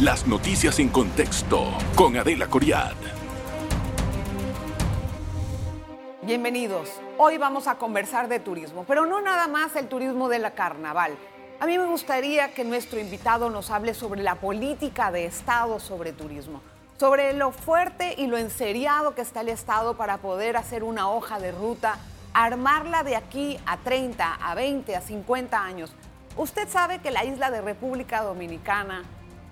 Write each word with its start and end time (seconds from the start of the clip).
Las 0.00 0.26
noticias 0.26 0.78
en 0.78 0.90
contexto 0.90 1.72
con 1.94 2.18
Adela 2.18 2.48
Coriad. 2.48 2.92
Bienvenidos. 6.20 6.90
Hoy 7.16 7.38
vamos 7.38 7.66
a 7.66 7.76
conversar 7.76 8.28
de 8.28 8.38
turismo, 8.38 8.84
pero 8.86 9.06
no 9.06 9.22
nada 9.22 9.48
más 9.48 9.74
el 9.74 9.88
turismo 9.88 10.28
de 10.28 10.38
la 10.38 10.50
carnaval. 10.50 11.16
A 11.60 11.66
mí 11.66 11.78
me 11.78 11.86
gustaría 11.86 12.52
que 12.52 12.62
nuestro 12.62 13.00
invitado 13.00 13.48
nos 13.48 13.70
hable 13.70 13.94
sobre 13.94 14.22
la 14.22 14.34
política 14.34 15.10
de 15.10 15.24
Estado 15.24 15.80
sobre 15.80 16.12
turismo, 16.12 16.60
sobre 16.98 17.32
lo 17.32 17.50
fuerte 17.50 18.16
y 18.18 18.26
lo 18.26 18.36
enseriado 18.36 19.14
que 19.14 19.22
está 19.22 19.40
el 19.40 19.48
Estado 19.48 19.96
para 19.96 20.18
poder 20.18 20.58
hacer 20.58 20.84
una 20.84 21.08
hoja 21.08 21.38
de 21.38 21.52
ruta, 21.52 21.96
armarla 22.34 23.02
de 23.02 23.16
aquí 23.16 23.58
a 23.64 23.78
30, 23.78 24.34
a 24.34 24.54
20, 24.54 24.94
a 24.94 25.00
50 25.00 25.58
años. 25.58 25.94
Usted 26.36 26.68
sabe 26.68 26.98
que 26.98 27.10
la 27.10 27.24
isla 27.24 27.50
de 27.50 27.62
República 27.62 28.20
Dominicana, 28.20 29.04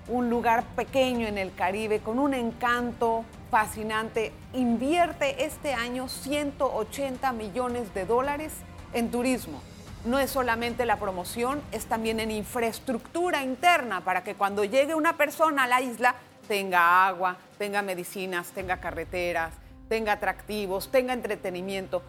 un 0.09 0.31
lugar 0.31 0.65
pequeño 0.77 1.27
en 1.27 1.39
el 1.39 1.55
Caribe 1.55 2.01
con 2.01 2.19
un 2.19 2.35
encanto 2.35 3.25
fascinante, 3.51 4.33
invierte 4.53 5.45
este 5.45 5.75
año 5.75 6.09
180 6.09 7.33
millones 7.33 7.95
de 7.95 8.05
dólares 8.05 8.53
en 8.93 9.11
turismo. 9.11 9.61
No 10.05 10.19
es 10.19 10.31
solamente 10.31 10.85
la 10.85 10.99
promoción, 10.99 11.63
es 11.73 11.87
también 11.87 12.21
en 12.21 12.31
infraestructura 12.31 13.43
interna 13.43 14.03
para 14.03 14.23
que 14.23 14.35
cuando 14.35 14.65
llegue 14.65 14.95
una 14.95 15.17
persona 15.17 15.65
a 15.65 15.67
la 15.67 15.81
isla 15.81 16.15
tenga 16.47 17.07
agua, 17.07 17.39
tenga 17.57 17.81
medicinas, 17.81 18.51
tenga 18.51 18.81
carreteras, 18.81 19.55
tenga 19.89 20.13
atractivos, 20.13 20.91
tenga 20.91 21.15
entretenimiento. 21.15 22.03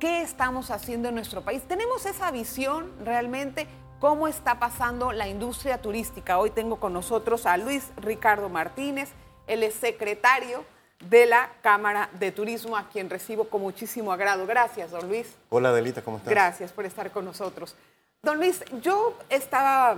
¿Qué 0.00 0.22
estamos 0.22 0.70
haciendo 0.70 1.08
en 1.08 1.14
nuestro 1.14 1.42
país? 1.42 1.62
¿Tenemos 1.62 2.04
esa 2.04 2.30
visión 2.30 2.92
realmente? 3.04 3.66
Cómo 4.00 4.28
está 4.28 4.58
pasando 4.58 5.12
la 5.12 5.28
industria 5.28 5.80
turística. 5.80 6.38
Hoy 6.38 6.50
tengo 6.50 6.78
con 6.78 6.92
nosotros 6.92 7.46
a 7.46 7.56
Luis 7.56 7.90
Ricardo 7.96 8.48
Martínez, 8.48 9.10
él 9.46 9.62
es 9.62 9.74
secretario 9.74 10.64
de 11.08 11.26
la 11.26 11.50
Cámara 11.62 12.08
de 12.18 12.32
Turismo, 12.32 12.76
a 12.76 12.88
quien 12.88 13.10
recibo 13.10 13.48
con 13.48 13.60
muchísimo 13.60 14.12
agrado. 14.12 14.46
Gracias, 14.46 14.90
don 14.90 15.08
Luis. 15.08 15.34
Hola, 15.50 15.68
Adelita, 15.68 16.02
¿cómo 16.02 16.16
estás? 16.16 16.30
Gracias 16.30 16.72
por 16.72 16.84
estar 16.84 17.10
con 17.10 17.24
nosotros. 17.24 17.76
Don 18.22 18.38
Luis, 18.38 18.64
yo 18.82 19.16
estaba 19.28 19.96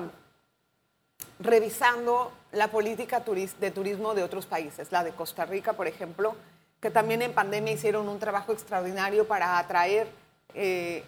revisando 1.38 2.32
la 2.52 2.68
política 2.68 3.20
de 3.20 3.70
turismo 3.70 4.14
de 4.14 4.22
otros 4.22 4.46
países, 4.46 4.90
la 4.90 5.04
de 5.04 5.12
Costa 5.12 5.44
Rica, 5.46 5.72
por 5.72 5.86
ejemplo, 5.86 6.34
que 6.80 6.90
también 6.90 7.22
en 7.22 7.32
pandemia 7.32 7.72
hicieron 7.72 8.08
un 8.08 8.18
trabajo 8.18 8.52
extraordinario 8.52 9.26
para 9.26 9.58
atraer 9.58 10.08
eh, 10.54 11.04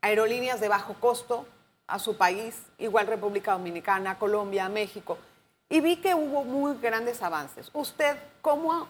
aerolíneas 0.00 0.60
de 0.60 0.68
bajo 0.68 0.94
costo 0.94 1.46
a 1.86 1.98
su 1.98 2.16
país, 2.16 2.56
igual 2.78 3.06
República 3.06 3.52
Dominicana, 3.52 4.18
Colombia, 4.18 4.68
México, 4.68 5.18
y 5.68 5.80
vi 5.80 5.96
que 5.96 6.14
hubo 6.14 6.44
muy 6.44 6.76
grandes 6.78 7.22
avances. 7.22 7.70
¿Usted 7.72 8.16
cómo, 8.42 8.86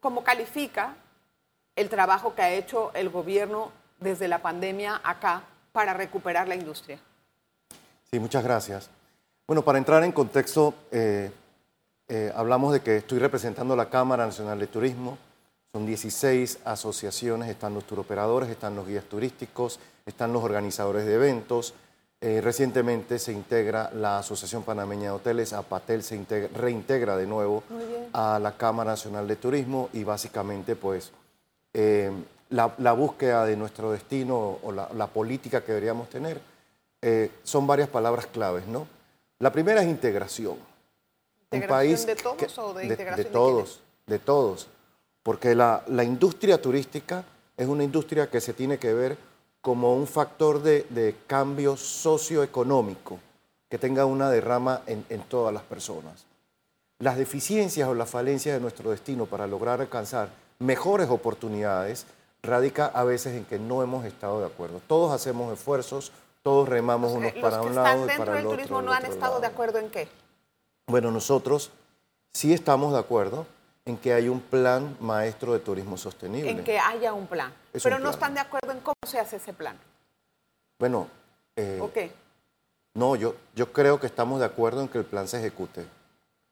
cómo 0.00 0.22
califica 0.22 0.94
el 1.76 1.88
trabajo 1.88 2.34
que 2.34 2.42
ha 2.42 2.50
hecho 2.50 2.92
el 2.94 3.08
gobierno 3.08 3.72
desde 4.00 4.28
la 4.28 4.40
pandemia 4.40 5.00
acá 5.04 5.42
para 5.72 5.94
recuperar 5.94 6.48
la 6.48 6.54
industria? 6.54 6.98
Sí, 8.10 8.18
muchas 8.18 8.42
gracias. 8.42 8.90
Bueno, 9.46 9.62
para 9.62 9.78
entrar 9.78 10.04
en 10.04 10.12
contexto, 10.12 10.74
eh, 10.90 11.30
eh, 12.08 12.32
hablamos 12.34 12.72
de 12.72 12.80
que 12.80 12.96
estoy 12.96 13.18
representando 13.18 13.76
la 13.76 13.90
Cámara 13.90 14.26
Nacional 14.26 14.58
de 14.58 14.66
Turismo. 14.66 15.18
Son 15.72 15.84
16 15.84 16.60
asociaciones, 16.64 17.48
están 17.48 17.74
los 17.74 17.84
turoperadores, 17.84 18.48
están 18.48 18.74
los 18.74 18.86
guías 18.86 19.04
turísticos, 19.04 19.78
están 20.06 20.32
los 20.32 20.42
organizadores 20.42 21.04
de 21.04 21.14
eventos, 21.14 21.74
eh, 22.20 22.40
recientemente 22.40 23.20
se 23.20 23.32
integra 23.32 23.92
la 23.94 24.18
Asociación 24.18 24.64
Panameña 24.64 25.04
de 25.04 25.10
Hoteles, 25.10 25.52
APATEL 25.52 26.02
se 26.02 26.48
reintegra 26.52 27.16
de 27.16 27.28
nuevo 27.28 27.62
a 28.12 28.40
la 28.40 28.56
Cámara 28.56 28.90
Nacional 28.90 29.28
de 29.28 29.36
Turismo 29.36 29.88
y 29.92 30.02
básicamente 30.02 30.74
pues 30.74 31.12
eh, 31.72 32.10
la, 32.50 32.92
búsqueda 32.92 33.44
de 33.44 33.56
nuestro 33.56 33.92
destino 33.92 34.58
o 34.64 34.72
la, 34.72 35.06
política 35.06 35.62
que 35.62 35.70
deberíamos 35.70 36.10
tener 36.10 36.40
eh, 37.02 37.30
son 37.44 37.68
varias 37.68 37.88
palabras 37.88 38.26
claves, 38.26 38.66
¿no? 38.66 38.88
La 39.38 39.52
primera 39.52 39.80
es 39.82 39.88
integración. 39.88 40.56
¿Integración 41.52 42.06
de 42.06 42.16
todos 42.16 42.58
o 42.58 42.74
de, 42.74 42.82
integración 42.82 43.16
de, 43.16 43.24
de 43.24 43.30
todos? 43.30 43.80
De, 44.08 44.18
todos, 44.18 44.66
porque 45.22 45.54
la, 45.54 45.84
la 45.86 46.02
industria 46.02 46.60
turística 46.60 47.24
es 47.56 47.68
una 47.68 47.84
industria 47.84 48.28
que 48.28 48.40
se 48.40 48.54
tiene 48.54 48.78
que 48.78 48.92
ver 48.92 49.27
como 49.68 49.94
un 49.94 50.06
factor 50.06 50.62
de, 50.62 51.14
cambio 51.26 51.76
socioeconómico 51.76 53.18
que 53.68 53.76
tenga 53.76 54.06
una 54.06 54.30
derrama 54.30 54.80
en, 54.86 55.20
todas 55.28 55.52
las 55.52 55.62
personas. 55.62 56.24
Las 57.00 57.18
deficiencias 57.18 57.86
o 57.86 57.92
las 57.92 58.08
falencias 58.08 58.54
de 58.54 58.62
nuestro 58.62 58.92
destino 58.92 59.26
para 59.26 59.46
lograr 59.46 59.82
alcanzar 59.82 60.30
mejores 60.58 61.10
oportunidades 61.10 62.06
radica 62.42 62.86
a 62.86 63.04
veces 63.04 63.34
en 63.34 63.44
que 63.44 63.58
no 63.58 63.82
hemos 63.82 64.06
estado 64.06 64.40
de 64.40 64.46
acuerdo. 64.46 64.80
Todos 64.86 65.12
hacemos 65.12 65.52
esfuerzos, 65.52 66.12
todos 66.42 66.66
remamos 66.66 67.12
unos 67.12 67.34
para 67.34 67.60
un 67.60 67.74
lado 67.74 68.06
y 68.06 68.16
para 68.16 68.40
el 68.40 68.46
otro. 68.46 68.48
¿Los 68.48 68.52
turismo 68.52 68.80
no 68.80 68.94
han 68.94 69.04
estado 69.04 69.38
de 69.38 69.48
acuerdo 69.48 69.80
en 69.80 69.90
qué? 69.90 70.08
Bueno, 70.86 71.10
nosotros 71.10 71.72
sí 72.32 72.54
estamos 72.54 72.94
de 72.94 73.00
acuerdo 73.00 73.44
en 73.88 73.96
que 73.96 74.12
hay 74.12 74.28
un 74.28 74.40
plan 74.40 74.96
maestro 75.00 75.54
de 75.54 75.60
turismo 75.60 75.96
sostenible. 75.96 76.50
En 76.50 76.62
que 76.62 76.78
haya 76.78 77.14
un 77.14 77.26
plan. 77.26 77.52
Pero 77.82 77.98
no 77.98 78.10
están 78.10 78.34
de 78.34 78.40
acuerdo 78.40 78.72
en 78.72 78.80
cómo 78.80 78.96
se 79.06 79.18
hace 79.18 79.36
ese 79.36 79.52
plan. 79.52 79.78
Bueno. 80.78 81.08
Eh, 81.56 82.12
No, 82.94 83.16
yo, 83.16 83.34
yo 83.54 83.72
creo 83.72 83.98
que 83.98 84.06
estamos 84.06 84.40
de 84.40 84.46
acuerdo 84.46 84.82
en 84.82 84.88
que 84.88 84.98
el 84.98 85.04
plan 85.04 85.26
se 85.26 85.38
ejecute. 85.38 85.86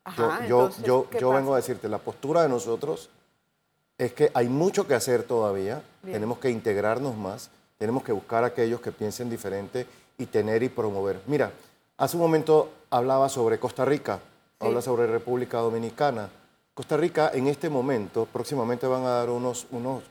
Ajá, 0.05 0.47
yo 0.47 0.71
yo, 0.85 1.11
yo, 1.11 1.31
vengo 1.31 1.53
a 1.53 1.57
decirte, 1.57 1.89
la 1.89 1.99
postura 1.99 2.43
de 2.43 2.49
nosotros 2.49 3.11
es 3.99 4.13
que 4.13 4.31
hay 4.35 4.49
mucho 4.49 4.87
que 4.87 4.95
hacer 4.95 5.25
todavía, 5.25 5.83
tenemos 6.03 6.39
que 6.39 6.51
integrarnos 6.51 7.17
más, 7.17 7.51
tenemos 7.77 8.05
que 8.05 8.13
buscar 8.13 8.45
a 8.45 8.49
aquellos 8.49 8.81
que 8.81 8.93
piensen 8.93 9.29
diferente 9.29 9.87
y 10.17 10.27
tener 10.27 10.63
y 10.63 10.69
promover. 10.69 11.21
Mira, 11.27 11.51
hace 11.97 12.17
un 12.17 12.23
momento 12.23 12.71
hablaba 12.91 13.29
sobre 13.29 13.59
Costa 13.59 13.85
Rica, 13.85 14.21
habla 14.61 14.81
sobre 14.81 15.07
República 15.07 15.59
Dominicana. 15.59 16.31
Costa 16.77 16.99
Rica 16.99 17.31
en 17.33 17.47
este 17.47 17.71
momento, 17.71 18.29
próximamente 18.31 18.87
van 18.87 19.03
a 19.05 19.09
dar 19.09 19.31
unos, 19.31 19.67
unos, 19.71 20.03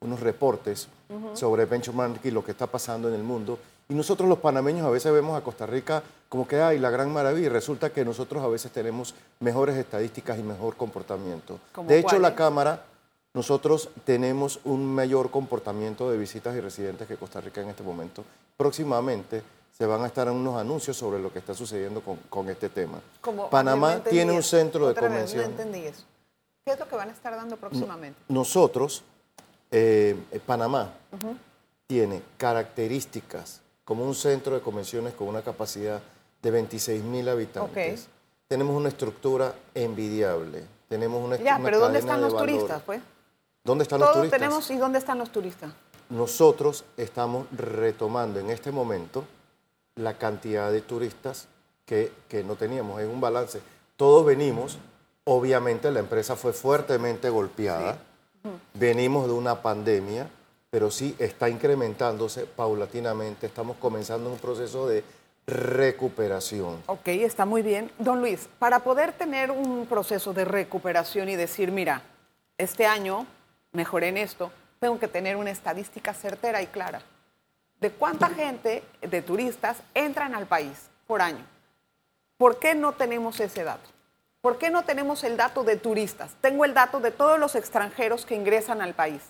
unos 0.00 0.18
reportes 0.18 0.88
sobre 1.32 1.64
benchmark 1.64 2.24
y 2.24 2.32
lo 2.32 2.44
que 2.44 2.50
está 2.50 2.66
pasando 2.66 3.06
en 3.06 3.14
el 3.14 3.22
mundo. 3.22 3.56
Y 3.88 3.94
nosotros 3.94 4.28
los 4.28 4.38
panameños 4.40 4.84
a 4.84 4.90
veces 4.90 5.12
vemos 5.12 5.38
a 5.38 5.44
Costa 5.44 5.64
Rica 5.64 6.02
como 6.28 6.48
que 6.48 6.60
hay 6.60 6.80
la 6.80 6.90
gran 6.90 7.12
maravilla 7.12 7.46
y 7.46 7.48
resulta 7.48 7.90
que 7.90 8.04
nosotros 8.04 8.42
a 8.42 8.48
veces 8.48 8.72
tenemos 8.72 9.14
mejores 9.38 9.76
estadísticas 9.76 10.40
y 10.40 10.42
mejor 10.42 10.74
comportamiento. 10.74 11.60
De 11.86 12.00
hecho, 12.00 12.18
la 12.18 12.34
Cámara, 12.34 12.82
nosotros 13.32 13.88
tenemos 14.04 14.58
un 14.64 14.92
mayor 14.92 15.30
comportamiento 15.30 16.10
de 16.10 16.18
visitas 16.18 16.56
y 16.56 16.60
residentes 16.60 17.06
que 17.06 17.16
Costa 17.16 17.40
Rica 17.40 17.62
en 17.62 17.68
este 17.68 17.84
momento. 17.84 18.24
Próximamente 18.56 19.44
se 19.78 19.86
van 19.86 20.02
a 20.02 20.08
estar 20.08 20.28
unos 20.28 20.56
anuncios 20.56 20.96
sobre 20.96 21.20
lo 21.20 21.32
que 21.32 21.38
está 21.38 21.54
sucediendo 21.54 22.02
con, 22.02 22.48
este 22.48 22.68
tema. 22.68 22.98
Panamá 23.48 24.02
tiene 24.02 24.32
un 24.32 24.42
centro 24.42 24.88
de 24.88 24.94
convención. 24.94 25.44
no 25.44 25.50
entendí 25.50 25.86
eso. 25.86 26.02
¿Qué 26.64 26.72
es 26.72 26.78
lo 26.80 26.88
que 26.88 26.96
van 26.96 27.10
a 27.10 27.12
estar 27.12 27.34
dando 27.36 27.56
próximamente? 27.56 28.20
nosotros, 28.28 29.04
eh, 29.70 30.16
Panamá, 30.44 30.92
tiene 31.86 32.22
características 32.36 33.60
como 33.84 34.04
un 34.04 34.16
centro 34.16 34.56
de 34.56 34.60
convenciones 34.60 35.14
con 35.14 35.28
una 35.28 35.42
capacidad 35.42 36.02
de 36.42 36.50
26 36.50 37.04
mil 37.04 37.28
habitantes. 37.28 38.08
Tenemos 38.48 38.74
una 38.74 38.88
estructura 38.88 39.54
envidiable. 39.74 40.64
Tenemos 40.88 41.24
una, 41.24 41.36
ya, 41.36 41.60
pero 41.62 41.78
¿dónde 41.78 42.00
están 42.00 42.20
los 42.20 42.36
turistas, 42.36 42.82
pues? 42.84 43.00
¿Dónde 43.62 43.82
están 43.82 44.00
los 44.00 44.12
turistas? 44.12 44.40
tenemos 44.40 44.70
y 44.70 44.76
dónde 44.76 44.98
están 44.98 45.18
los 45.18 45.30
turistas. 45.30 45.70
Nosotros 46.10 46.84
estamos 46.96 47.46
retomando 47.52 48.40
en 48.40 48.50
este 48.50 48.72
momento 48.72 49.24
la 49.98 50.14
cantidad 50.14 50.72
de 50.72 50.80
turistas 50.80 51.48
que, 51.84 52.12
no 52.44 52.54
teníamos. 52.54 53.00
Es 53.00 53.08
un 53.08 53.20
balance. 53.20 53.60
Todos 53.96 54.24
venimos, 54.24 54.78
obviamente 55.24 55.90
la 55.90 56.00
empresa 56.00 56.36
fue 56.36 56.52
fuertemente 56.52 57.30
golpeada, 57.30 57.98
venimos 58.74 59.26
de 59.26 59.32
una 59.32 59.60
pandemia, 59.62 60.28
pero 60.70 60.90
sí 60.90 61.16
está 61.18 61.48
incrementándose 61.48 62.44
paulatinamente. 62.46 63.46
Estamos 63.46 63.76
comenzando 63.78 64.30
un 64.30 64.38
proceso 64.38 64.86
de 64.86 65.02
recuperación. 65.46 66.82
Ok, 66.86 67.08
está 67.08 67.46
muy 67.46 67.62
bien. 67.62 67.90
Don 67.98 68.20
Luis, 68.20 68.48
para 68.58 68.80
poder 68.80 69.12
tener 69.12 69.50
un 69.50 69.86
proceso 69.86 70.34
de 70.34 70.44
recuperación 70.44 71.28
y 71.30 71.36
decir, 71.36 71.72
mira, 71.72 72.02
este 72.58 72.86
año 72.86 73.26
mejoré 73.72 74.08
en 74.08 74.18
esto, 74.18 74.52
tengo 74.78 74.98
que 74.98 75.08
tener 75.08 75.36
una 75.36 75.50
estadística 75.50 76.12
certera 76.12 76.62
y 76.62 76.66
clara 76.66 77.02
de 77.80 77.90
cuánta 77.90 78.28
gente 78.28 78.82
de 79.00 79.22
turistas 79.22 79.78
entran 79.94 80.34
al 80.34 80.46
país 80.46 80.88
por 81.06 81.22
año. 81.22 81.44
¿Por 82.36 82.58
qué 82.58 82.74
no 82.74 82.92
tenemos 82.92 83.40
ese 83.40 83.64
dato? 83.64 83.88
¿Por 84.40 84.58
qué 84.58 84.70
no 84.70 84.84
tenemos 84.84 85.24
el 85.24 85.36
dato 85.36 85.64
de 85.64 85.76
turistas? 85.76 86.32
Tengo 86.40 86.64
el 86.64 86.74
dato 86.74 87.00
de 87.00 87.10
todos 87.10 87.38
los 87.38 87.54
extranjeros 87.54 88.24
que 88.24 88.36
ingresan 88.36 88.80
al 88.80 88.94
país, 88.94 89.20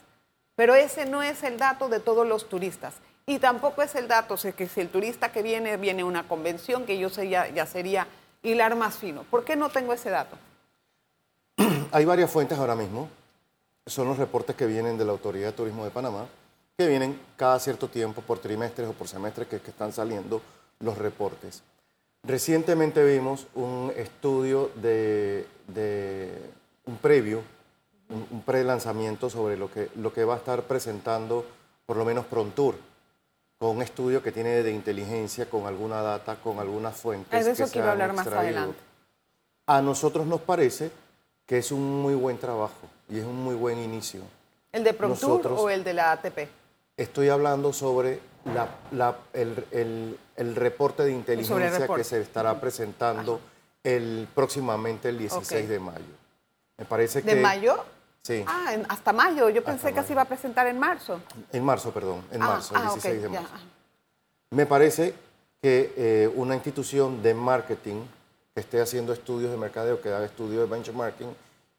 pero 0.54 0.74
ese 0.74 1.06
no 1.06 1.22
es 1.22 1.42
el 1.42 1.58
dato 1.58 1.88
de 1.88 2.00
todos 2.00 2.26
los 2.26 2.48
turistas. 2.48 2.94
Y 3.24 3.38
tampoco 3.38 3.82
es 3.82 3.94
el 3.94 4.08
dato 4.08 4.36
de 4.36 4.52
que 4.52 4.68
si 4.68 4.80
el 4.80 4.88
turista 4.88 5.32
que 5.32 5.42
viene 5.42 5.76
viene 5.76 6.02
a 6.02 6.06
una 6.06 6.26
convención, 6.26 6.84
que 6.84 6.98
yo 6.98 7.10
sé 7.10 7.28
ya, 7.28 7.66
sería 7.66 8.06
hilar 8.42 8.74
más 8.74 8.96
fino. 8.96 9.22
¿Por 9.24 9.44
qué 9.44 9.54
no 9.54 9.68
tengo 9.68 9.92
ese 9.92 10.10
dato? 10.10 10.36
Hay 11.92 12.04
varias 12.04 12.30
fuentes 12.30 12.58
ahora 12.58 12.74
mismo. 12.74 13.08
Son 13.86 14.08
los 14.08 14.18
reportes 14.18 14.56
que 14.56 14.66
vienen 14.66 14.96
de 14.96 15.04
la 15.04 15.12
Autoridad 15.12 15.48
de 15.48 15.52
Turismo 15.52 15.84
de 15.84 15.90
Panamá, 15.90 16.26
que 16.78 16.86
vienen 16.86 17.18
cada 17.36 17.58
cierto 17.58 17.88
tiempo, 17.88 18.22
por 18.22 18.38
trimestres 18.38 18.88
o 18.88 18.92
por 18.92 19.08
semestres, 19.08 19.48
que, 19.48 19.56
están 19.56 19.92
saliendo 19.92 20.40
los 20.78 20.96
reportes. 20.96 21.64
Recientemente 22.22 23.04
vimos 23.04 23.48
un 23.56 23.92
estudio 23.96 24.70
de, 24.76 25.44
un 26.86 26.96
previo, 26.98 27.42
un, 28.10 28.42
pre-lanzamiento 28.42 29.28
sobre 29.28 29.56
lo 29.56 29.68
que, 29.68 29.88
lo 29.96 30.12
que 30.12 30.22
va 30.22 30.34
a 30.34 30.36
estar 30.36 30.62
presentando 30.62 31.44
por 31.84 31.96
lo 31.96 32.04
menos 32.04 32.26
Prontour, 32.26 32.76
con 33.58 33.78
un 33.78 33.82
estudio 33.82 34.22
que 34.22 34.30
tiene 34.30 34.62
de 34.62 34.70
inteligencia, 34.70 35.50
con 35.50 35.66
alguna 35.66 36.00
data, 36.00 36.36
con 36.36 36.60
algunas 36.60 36.94
fuentes. 36.94 37.40
Es 37.40 37.46
de 37.46 37.64
eso 37.64 37.72
que, 37.72 37.80
a 37.80 37.90
hablar 37.90 38.12
más 38.12 38.28
adelante. 38.28 38.78
A 39.66 39.82
nosotros 39.82 40.28
nos 40.28 40.42
parece 40.42 40.92
que 41.44 41.58
es 41.58 41.72
un 41.72 42.02
muy 42.02 42.14
buen 42.14 42.38
trabajo 42.38 42.86
y 43.08 43.18
es 43.18 43.24
un 43.24 43.42
muy 43.42 43.56
buen 43.56 43.80
inicio. 43.80 44.20
¿El 44.70 44.84
de 44.84 44.94
Prontour 44.94 45.44
o 45.56 45.70
el 45.70 45.82
de 45.82 45.92
la 45.92 46.12
ATP? 46.12 46.57
Estoy 46.98 47.28
hablando 47.28 47.72
sobre 47.72 48.20
el, 49.32 50.56
reporte 50.56 51.04
de 51.04 51.12
inteligencia 51.12 51.86
que 51.86 52.02
se 52.02 52.20
estará 52.20 52.60
presentando 52.60 53.40
el, 53.84 54.28
próximamente 54.34 55.08
el 55.08 55.18
16 55.18 55.68
de 55.68 55.78
mayo. 55.78 56.04
Me 56.76 56.84
parece 56.84 57.22
¿De 57.22 57.36
mayo? 57.36 57.84
Sí. 58.22 58.44
Ah, 58.46 58.76
hasta 58.88 59.12
mayo. 59.12 59.48
Yo 59.48 59.62
pensé 59.62 59.94
que 59.94 60.02
se 60.02 60.12
iba 60.12 60.22
a 60.22 60.24
presentar 60.24 60.66
en 60.66 60.78
marzo. 60.78 61.20
En 61.52 61.64
marzo, 61.64 61.92
perdón. 61.92 62.24
En 62.32 62.42
ah, 62.42 62.48
marzo, 62.48 62.74
el 62.74 62.82
16 62.82 63.14
ah, 63.16 63.22
de 63.22 63.28
marzo. 63.28 63.54
Me 64.50 64.66
parece 64.66 65.14
que 65.62 65.92
eh, 65.96 66.32
una 66.34 66.56
institución 66.56 67.22
de 67.22 67.32
marketing 67.32 68.02
que 68.54 68.60
esté 68.60 68.80
haciendo 68.80 69.12
estudios 69.12 69.52
de 69.52 69.56
mercadeo, 69.56 70.00
que 70.00 70.08
haga 70.08 70.26
estudios 70.26 70.68
de 70.68 70.74
benchmarking 70.74 71.28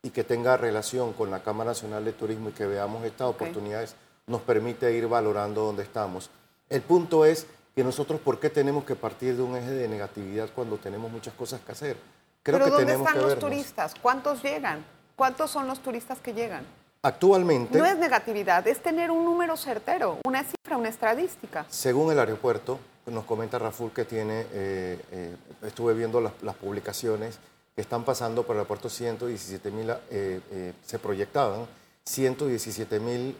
y 0.02 0.12
que 0.12 0.24
tenga 0.24 0.56
relación 0.56 1.12
con 1.12 1.30
la 1.30 1.44
Cámara 1.44 1.72
Nacional 1.72 2.06
de 2.06 2.14
Turismo 2.14 2.50
y 2.50 2.52
que 2.54 2.66
veamos 2.66 3.04
estas 3.04 3.28
oportunidades, 3.28 3.96
nos 4.30 4.42
permite 4.42 4.94
ir 4.94 5.08
valorando 5.08 5.64
dónde 5.64 5.84
estamos. 5.84 6.30
El 6.70 6.82
punto 6.82 7.26
es 7.26 7.48
que 7.76 7.84
nosotros, 7.84 8.22
¿por 8.22 8.40
qué 8.40 8.50
tenemos 8.50 8.86
que 8.86 8.96
partir 8.96 9.36
de 9.36 9.42
un 9.42 9.58
eje 9.58 9.72
de 9.72 9.88
negatividad 9.88 10.50
cuando 10.54 10.78
tenemos 10.78 11.12
muchas 11.12 11.34
cosas 11.34 11.60
que 11.62 11.72
hacer? 11.72 11.98
Creo 12.44 12.60
¿Pero 12.60 12.66
que 12.66 12.72
dónde 12.72 12.94
están 12.94 13.22
los 13.22 13.40
turistas? 13.40 13.94
¿Cuántos 14.02 14.44
llegan? 14.44 14.86
¿Cuántos 15.16 15.50
son 15.50 15.68
los 15.68 15.80
turistas 15.80 16.20
que 16.20 16.34
llegan? 16.34 16.64
Actualmente... 17.02 17.78
No 17.78 17.86
es 17.86 17.98
negatividad, 17.98 18.66
es 18.68 18.80
tener 18.82 19.10
un 19.10 19.26
número 19.26 19.58
certero, 19.58 20.20
una 20.24 20.44
cifra, 20.44 20.78
una 20.78 20.90
estadística. 20.90 21.66
Según 21.70 22.12
el 22.12 22.20
aeropuerto, 22.20 22.80
nos 23.08 23.26
comenta 23.26 23.58
Raful 23.58 23.92
que 23.92 24.06
tiene, 24.06 24.46
eh, 24.54 25.00
eh, 25.12 25.36
estuve 25.64 25.94
viendo 25.94 26.22
las, 26.22 26.56
publicaciones 26.56 27.40
que 27.74 27.82
están 27.82 28.04
pasando 28.04 28.44
por 28.44 28.56
el 28.56 28.60
aeropuerto 28.60 28.90
117 28.90 29.72
mil, 29.72 29.92
eh, 30.12 30.74
se 30.86 31.00
proyectaban 31.00 31.66
117 32.10 33.00
mil 33.00 33.36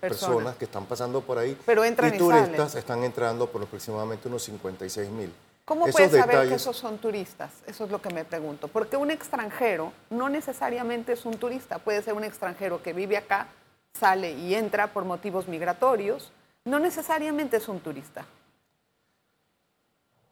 personas. 0.00 0.56
que 0.56 0.64
están 0.64 0.86
pasando 0.86 1.20
por 1.20 1.36
ahí. 1.38 1.56
Pero 1.66 1.84
entran 1.84 2.14
y, 2.14 2.18
turistas 2.18 2.74
están 2.74 3.04
entrando 3.04 3.46
por 3.46 3.62
aproximadamente 3.62 4.26
unos 4.28 4.42
56 4.44 5.10
mil. 5.10 5.32
¿Cómo 5.66 5.86
puedes 5.86 6.10
saber 6.10 6.48
que 6.48 6.54
esos 6.54 6.76
son 6.76 6.98
turistas? 6.98 7.50
Eso 7.66 7.84
es 7.84 7.90
lo 7.90 8.00
que 8.00 8.08
me 8.12 8.24
pregunto. 8.24 8.68
Porque 8.68 8.96
un 8.96 9.10
extranjero 9.10 9.92
no 10.08 10.28
necesariamente 10.28 11.12
es 11.12 11.24
un 11.26 11.34
turista, 11.34 11.78
puede 11.78 12.02
ser 12.02 12.14
un 12.14 12.24
extranjero 12.24 12.82
que 12.82 12.92
vive 12.92 13.16
acá, 13.16 13.48
sale 13.92 14.32
y 14.32 14.54
entra 14.54 14.92
por 14.92 15.04
motivos 15.04 15.46
migratorios, 15.46 16.32
no 16.64 16.78
necesariamente 16.78 17.58
es 17.58 17.68
un 17.68 17.80
turista. 17.80 18.24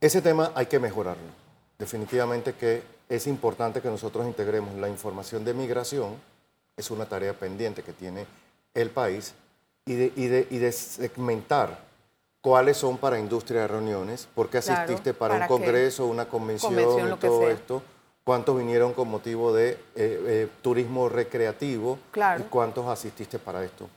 Ese 0.00 0.22
tema 0.22 0.52
hay 0.54 0.66
que 0.66 0.78
mejorarlo. 0.78 1.30
Definitivamente 1.78 2.54
que 2.54 2.82
es 3.08 3.26
importante 3.26 3.80
que 3.80 3.88
nosotros 3.88 4.26
integremos 4.26 4.74
la 4.76 4.88
información 4.88 5.44
de 5.44 5.54
migración, 5.54 6.16
es 6.78 6.90
una 6.90 7.04
tarea 7.04 7.34
pendiente 7.34 7.82
que 7.82 7.92
tiene 7.92 8.26
el 8.72 8.90
país, 8.90 9.34
y 9.84 9.94
de, 9.94 10.46
y 10.50 10.58
de 10.58 10.72
segmentar 10.72 11.88
cuáles 12.40 12.76
son 12.76 12.98
para 12.98 13.18
industria 13.18 13.62
de 13.62 13.68
reuniones, 13.68 14.28
por 14.34 14.48
qué 14.48 14.58
asististe 14.58 15.14
para, 15.14 15.34
un 15.34 15.46
congreso, 15.46 16.06
una 16.06 16.26
convención, 16.26 17.12
y 17.12 17.16
todo 17.16 17.48
esto, 17.48 17.82
cuántos 18.24 18.56
vinieron 18.58 18.92
con 18.92 19.08
motivo 19.08 19.52
de 19.52 19.70
eh, 19.70 19.76
eh, 19.96 20.48
turismo 20.62 21.08
recreativo 21.08 21.98
y 22.38 22.42
cuántos 22.44 22.86
asististe 22.86 23.38
para 23.38 23.64
esto. 23.64 23.88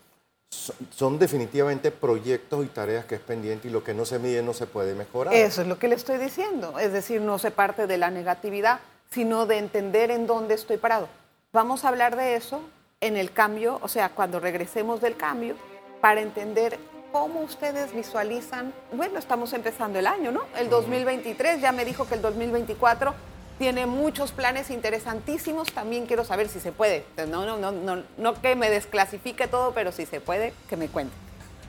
Son, 0.50 1.18
definitivamente 1.18 1.92
proyectos 1.92 2.66
y 2.66 2.68
tareas 2.68 3.06
que 3.06 3.16
es 3.16 3.22
pendiente 3.22 3.70
y 3.70 3.72
lo 3.72 3.84
que 3.84 3.94
no 3.94 4.04
se 4.04 4.20
mide 4.20 4.44
no 4.44 4.54
se 4.54 4.68
puede 4.68 4.96
mejorar. 4.96 5.34
Eso 5.34 5.62
es 5.62 5.68
lo 5.68 5.80
que 5.80 5.88
le 5.88 5.96
estoy 5.96 6.18
diciendo, 6.18 6.78
es 6.78 6.92
decir, 6.92 7.22
no 7.22 7.40
se 7.40 7.52
parte 7.52 7.88
de 7.88 7.98
la 7.98 8.12
negatividad, 8.12 8.82
sino 9.12 9.46
de 9.46 9.60
entender 9.60 10.12
en 10.12 10.28
dónde 10.28 10.56
estoy 10.56 10.78
parado. 10.78 11.08
Vamos 11.54 11.84
a 11.84 11.90
hablar 11.90 12.16
de 12.16 12.36
eso 12.36 12.62
en 13.02 13.18
el 13.18 13.34
cambio, 13.34 13.80
o 13.82 13.90
sea, 13.90 14.10
cuando 14.10 14.40
regresemos 14.40 15.02
del 15.02 15.18
cambio, 15.18 15.56
para 16.00 16.22
entender 16.22 16.80
¿Cómo 17.12 17.42
ustedes 17.42 17.94
visualizan? 17.94 18.74
Bueno, 18.94 19.20
estamos 19.20 19.52
empezando 19.52 20.00
el 20.00 20.08
año, 20.08 20.32
¿no? 20.32 20.44
El 20.58 20.70
2023, 20.70 21.60
ya 21.60 21.74
me 21.74 21.84
dijo 21.84 22.08
que 22.08 22.16
el 22.16 22.22
2024 22.22 23.14
tiene 23.60 23.86
muchos 23.86 24.32
planes 24.32 24.70
interesantísimos. 24.70 25.74
También 25.74 26.06
quiero 26.06 26.24
saber 26.24 26.48
si 26.48 26.62
se 26.62 26.72
puede. 26.72 27.06
No, 27.28 27.46
no, 27.46 27.58
no, 27.58 27.74
no, 27.74 28.04
no 28.18 28.42
que 28.42 28.56
me 28.56 28.70
desclasifique 28.70 29.48
todo, 29.48 29.74
pero 29.74 29.92
si 29.92 30.06
se 30.06 30.22
puede, 30.22 30.54
que 30.70 30.78
me 30.78 30.88
cuente. 30.88 31.14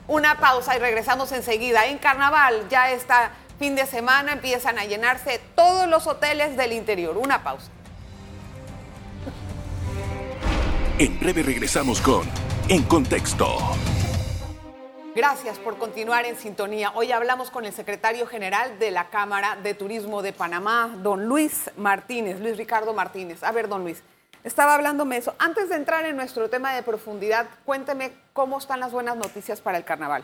Una 0.07 0.39
pausa 0.39 0.77
y 0.77 0.79
regresamos 0.79 1.33
enseguida. 1.33 1.87
En 1.87 1.97
carnaval, 1.97 2.69
ya 2.69 2.91
está 2.91 3.31
fin 3.59 3.75
de 3.75 3.85
semana, 3.85 4.31
empiezan 4.31 4.79
a 4.79 4.85
llenarse 4.85 5.41
todos 5.55 5.89
los 5.89 6.07
hoteles 6.07 6.55
del 6.55 6.71
interior. 6.71 7.17
Una 7.17 7.43
pausa. 7.43 7.69
En 10.99 11.19
breve 11.19 11.41
regresamos 11.41 11.99
con 11.99 12.21
En 12.69 12.83
Contexto. 12.83 13.47
Gracias 15.15 15.57
por 15.57 15.79
continuar 15.79 16.25
en 16.25 16.37
sintonía. 16.37 16.91
Hoy 16.93 17.11
hablamos 17.11 17.49
con 17.49 17.65
el 17.65 17.73
secretario 17.73 18.27
general 18.27 18.77
de 18.77 18.91
la 18.91 19.09
Cámara 19.09 19.57
de 19.63 19.73
Turismo 19.73 20.21
de 20.21 20.33
Panamá, 20.33 20.95
don 21.01 21.25
Luis 21.25 21.71
Martínez, 21.77 22.39
Luis 22.39 22.57
Ricardo 22.57 22.93
Martínez. 22.93 23.41
A 23.43 23.51
ver, 23.51 23.69
don 23.69 23.81
Luis, 23.81 24.03
estaba 24.43 24.75
hablándome 24.75 25.17
eso. 25.17 25.33
Antes 25.39 25.69
de 25.69 25.77
entrar 25.77 26.05
en 26.05 26.15
nuestro 26.15 26.47
tema 26.51 26.75
de 26.75 26.83
profundidad, 26.83 27.47
cuénteme 27.65 28.13
cómo 28.33 28.59
están 28.59 28.79
las 28.79 28.91
buenas 28.91 29.17
noticias 29.17 29.61
para 29.61 29.79
el 29.79 29.85
carnaval. 29.85 30.23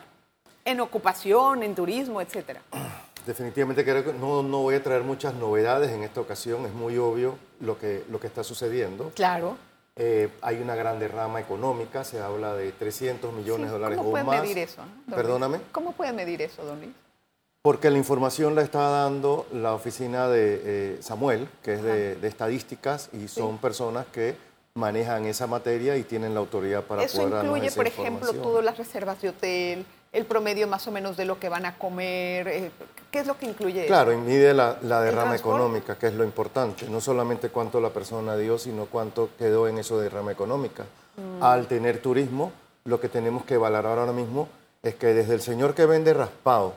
En 0.64 0.80
ocupación, 0.80 1.64
en 1.64 1.74
turismo, 1.74 2.20
etcétera. 2.20 2.62
Definitivamente 3.26 3.82
creo 3.82 4.04
que 4.04 4.12
no, 4.12 4.44
no 4.44 4.58
voy 4.58 4.76
a 4.76 4.82
traer 4.84 5.02
muchas 5.02 5.34
novedades 5.34 5.90
en 5.90 6.04
esta 6.04 6.20
ocasión. 6.20 6.64
Es 6.64 6.72
muy 6.72 6.96
obvio 6.96 7.38
lo 7.58 7.76
que, 7.76 8.04
lo 8.08 8.20
que 8.20 8.28
está 8.28 8.44
sucediendo. 8.44 9.10
Claro. 9.16 9.56
Eh, 10.02 10.30
hay 10.40 10.62
una 10.62 10.74
gran 10.74 10.98
derrama 10.98 11.40
económica, 11.40 12.04
se 12.04 12.20
habla 12.20 12.54
de 12.54 12.72
300 12.72 13.34
millones 13.34 13.66
de 13.66 13.72
dólares 13.72 13.98
¿cómo 13.98 14.08
o 14.08 14.24
más. 14.24 14.40
medir 14.40 14.56
eso? 14.56 14.80
Perdóname. 15.14 15.60
¿Cómo 15.72 15.92
puede 15.92 16.14
medir 16.14 16.40
eso, 16.40 16.64
don 16.64 16.80
Luis? 16.80 16.92
Porque 17.60 17.90
la 17.90 17.98
información 17.98 18.54
la 18.54 18.62
está 18.62 18.88
dando 18.88 19.46
la 19.52 19.74
oficina 19.74 20.26
de 20.28 20.62
eh, 20.64 20.98
Samuel, 21.02 21.46
que 21.62 21.74
es 21.74 21.82
de, 21.82 22.26
estadísticas, 22.26 23.10
y 23.12 23.28
son 23.28 23.58
personas 23.58 24.06
que 24.06 24.36
manejan 24.72 25.26
esa 25.26 25.46
materia 25.46 25.98
y 25.98 26.04
tienen 26.04 26.32
la 26.32 26.40
autoridad 26.40 26.82
para 26.84 27.02
eso 27.02 27.18
poder 27.18 27.44
incluye, 27.44 27.70
por 27.70 27.86
ejemplo, 27.86 28.32
todas 28.32 28.64
las 28.64 28.78
reservas 28.78 29.20
de 29.20 29.28
hotel, 29.28 29.84
el 30.12 30.26
promedio 30.26 30.66
más 30.66 30.86
o 30.88 30.90
menos 30.90 31.16
de 31.16 31.24
lo 31.24 31.38
que 31.38 31.48
van 31.48 31.66
a 31.66 31.78
comer? 31.78 32.48
Eh, 32.48 32.70
¿Qué 33.10 33.20
es 33.20 33.26
lo 33.26 33.36
que 33.36 33.46
incluye 33.46 33.86
Claro, 33.86 34.16
mide 34.18 34.54
la, 34.54 34.74
derrama 34.80 35.36
económica, 35.36 35.96
que 35.96 36.08
es 36.08 36.14
lo 36.14 36.24
importante. 36.24 36.88
No 36.88 37.00
solamente 37.00 37.48
cuánto 37.50 37.80
la 37.80 37.90
persona 37.90 38.36
dio, 38.36 38.58
sino 38.58 38.86
cuánto 38.86 39.30
quedó 39.38 39.68
en 39.68 39.78
eso 39.78 39.98
de 39.98 40.04
derrama 40.04 40.32
económica. 40.32 40.84
Mm. 41.16 41.42
Al 41.42 41.66
tener 41.66 42.00
turismo, 42.00 42.52
lo 42.84 43.00
que 43.00 43.08
tenemos 43.08 43.44
que 43.44 43.56
valorar 43.56 43.98
ahora 43.98 44.12
mismo 44.12 44.48
es 44.82 44.94
que 44.94 45.08
desde 45.08 45.34
el 45.34 45.40
señor 45.40 45.74
que 45.74 45.86
vende 45.86 46.14
raspado, 46.14 46.74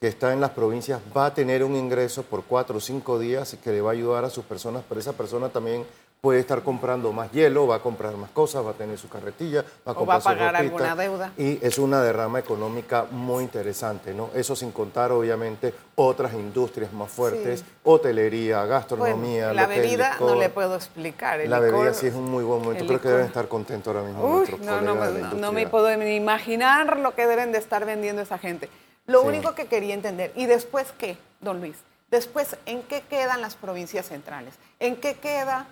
que 0.00 0.08
está 0.08 0.32
en 0.32 0.40
las 0.40 0.50
provincias, 0.50 1.00
va 1.16 1.26
a 1.26 1.34
tener 1.34 1.64
un 1.64 1.74
ingreso 1.74 2.22
por 2.22 2.44
cuatro 2.44 2.78
o 2.78 2.80
cinco 2.80 3.18
días 3.18 3.56
que 3.62 3.72
le 3.72 3.80
va 3.80 3.90
a 3.90 3.92
ayudar 3.92 4.24
a 4.24 4.30
sus 4.30 4.44
personas, 4.44 4.84
pero 4.88 5.00
esa 5.00 5.12
persona 5.12 5.48
también 5.48 5.84
puede 6.20 6.40
estar 6.40 6.62
comprando 6.62 7.12
más 7.12 7.30
hielo, 7.30 7.66
va 7.66 7.76
a 7.76 7.78
comprar 7.78 8.16
más 8.16 8.30
cosas, 8.30 8.64
va 8.64 8.70
a 8.70 8.74
tener 8.74 8.98
su 8.98 9.08
carretilla, 9.08 9.64
va 9.86 9.92
a 9.92 9.94
comprar 9.94 10.02
o 10.02 10.06
va 10.06 10.14
a 10.16 10.20
pagar 10.20 10.56
alguna 10.56 10.96
deuda. 10.96 11.32
Y 11.38 11.64
es 11.64 11.78
una 11.78 12.02
derrama 12.02 12.40
económica 12.40 13.06
muy 13.10 13.44
interesante, 13.44 14.12
¿no? 14.14 14.30
Eso 14.34 14.56
sin 14.56 14.72
contar, 14.72 15.12
obviamente, 15.12 15.72
otras 15.94 16.34
industrias 16.34 16.92
más 16.92 17.10
fuertes, 17.10 17.64
hotelería, 17.84 18.64
gastronomía. 18.64 19.52
la 19.52 19.66
bebida 19.66 20.16
no 20.18 20.34
le 20.34 20.48
puedo 20.48 20.74
explicar. 20.74 21.40
la 21.46 21.60
bebida 21.60 21.94
sí 21.94 22.08
es 22.08 22.14
un 22.14 22.30
muy 22.30 22.42
buen 22.42 22.62
momento. 22.62 22.86
Creo 22.86 23.00
que 23.00 23.08
deben 23.08 23.26
estar 23.26 23.46
contentos 23.46 23.94
ahora 23.94 24.06
mismo. 24.06 24.44
no, 24.64 24.80
no, 24.80 24.94
no, 25.34 25.52
me 25.52 25.66
puedo 25.66 25.96
ni 25.96 26.16
imaginar 26.16 26.98
lo 26.98 27.14
que 27.14 27.26
deben 27.26 27.52
de 27.52 27.58
estar 27.58 27.84
vendiendo 27.84 28.22
esa 28.22 28.38
gente. 28.38 28.68
Lo 29.06 29.22
único 29.22 29.54
que 29.54 29.66
quería 29.66 29.94
entender, 29.94 30.32
¿y 30.34 30.46
después 30.46 30.92
qué, 30.98 31.16
don 31.40 31.60
Luis? 31.60 31.76
Después, 32.10 32.56
¿en 32.66 32.82
qué 32.82 33.02
quedan 33.02 33.40
las 33.40 33.54
provincias 33.54 34.08
centrales? 34.08 34.54
¿En 34.80 34.96
qué 34.96 35.14
queda 35.14 35.66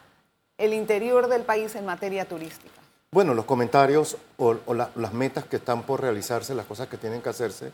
el 0.59 0.73
interior 0.73 1.29
del 1.29 1.43
país 1.43 1.75
en 1.77 1.87
materia 1.87 2.27
turística? 2.27 2.75
Bueno, 3.11 3.35
los 3.35 3.45
comentarios 3.45 4.17
o, 4.37 4.57
las 4.75 5.13
metas 5.13 5.45
que 5.45 5.57
están 5.57 5.83
por 5.83 6.01
realizarse, 6.01 6.55
las 6.55 6.67
cosas 6.67 6.89
que 6.89 6.97
tienen 6.97 7.23
que 7.23 7.29
hacerse, 7.29 7.73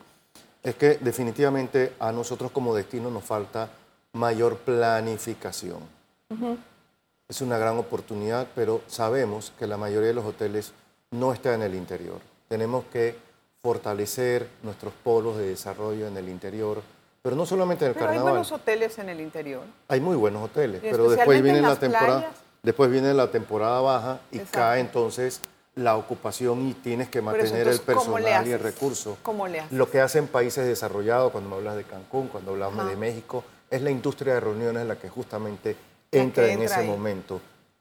es 0.62 0.74
que 0.76 0.98
definitivamente 1.00 1.94
a 1.98 2.12
nosotros 2.12 2.50
como 2.52 2.74
destino 2.74 3.10
nos 3.10 3.24
falta 3.24 3.68
mayor 4.12 4.58
planificación. 4.58 5.80
Es 7.28 7.40
una 7.40 7.58
gran 7.58 7.76
oportunidad, 7.78 8.46
pero 8.54 8.82
sabemos 8.86 9.52
que 9.58 9.66
la 9.66 9.76
mayoría 9.76 10.08
de 10.08 10.14
los 10.14 10.24
hoteles 10.24 10.72
no 11.10 11.32
está 11.32 11.54
en 11.54 11.62
el 11.62 11.74
interior. 11.74 12.20
Tenemos 12.48 12.84
que 12.92 13.16
fortalecer 13.62 14.48
nuestros 14.62 14.92
polos 15.04 15.36
de 15.36 15.48
desarrollo 15.48 16.06
en 16.06 16.16
el 16.16 16.28
interior, 16.28 16.82
pero 17.22 17.36
no 17.36 17.46
solamente 17.46 17.84
en 17.84 17.90
el 17.90 17.96
carnaval. 17.96 18.18
Hay 18.18 18.22
buenos 18.22 18.52
hoteles 18.52 18.98
en 18.98 19.08
el 19.08 19.20
interior. 19.20 19.62
Hay 19.88 20.00
muy 20.00 20.16
buenos 20.16 20.42
hoteles, 20.42 20.80
pero 20.82 21.08
después 21.08 21.42
viene 21.42 21.60
la 21.60 21.76
temporada, 21.76 22.32
después 22.62 22.90
viene 22.90 23.12
la 23.12 23.30
temporada 23.30 23.80
baja 23.80 24.20
y 24.30 24.38
cae 24.38 24.80
entonces 24.80 25.40
la 25.74 25.96
ocupación 25.96 26.68
y 26.68 26.74
tienes 26.74 27.08
que 27.08 27.22
mantener 27.22 27.66
el 27.66 27.80
personal 27.80 28.46
y 28.46 28.52
el 28.52 28.60
recurso. 28.60 29.16
¿Cómo 29.22 29.48
le 29.48 29.62
Lo 29.70 29.90
que 29.90 30.00
hacen 30.00 30.28
países 30.28 30.66
desarrollados, 30.66 31.32
cuando 31.32 31.50
me 31.50 31.56
hablas 31.56 31.76
de 31.76 31.84
Cancún, 31.84 32.28
cuando 32.28 32.52
hablamos 32.52 32.86
de 32.86 32.96
México, 32.96 33.42
es 33.70 33.80
la 33.80 33.90
industria 33.90 34.34
de 34.34 34.40
reuniones 34.40 34.86
la 34.86 34.96
que 34.96 35.08
justamente 35.08 35.76
entra, 36.10 36.46
en 36.52 36.62
ese 36.62 36.82
momento. 36.82 37.40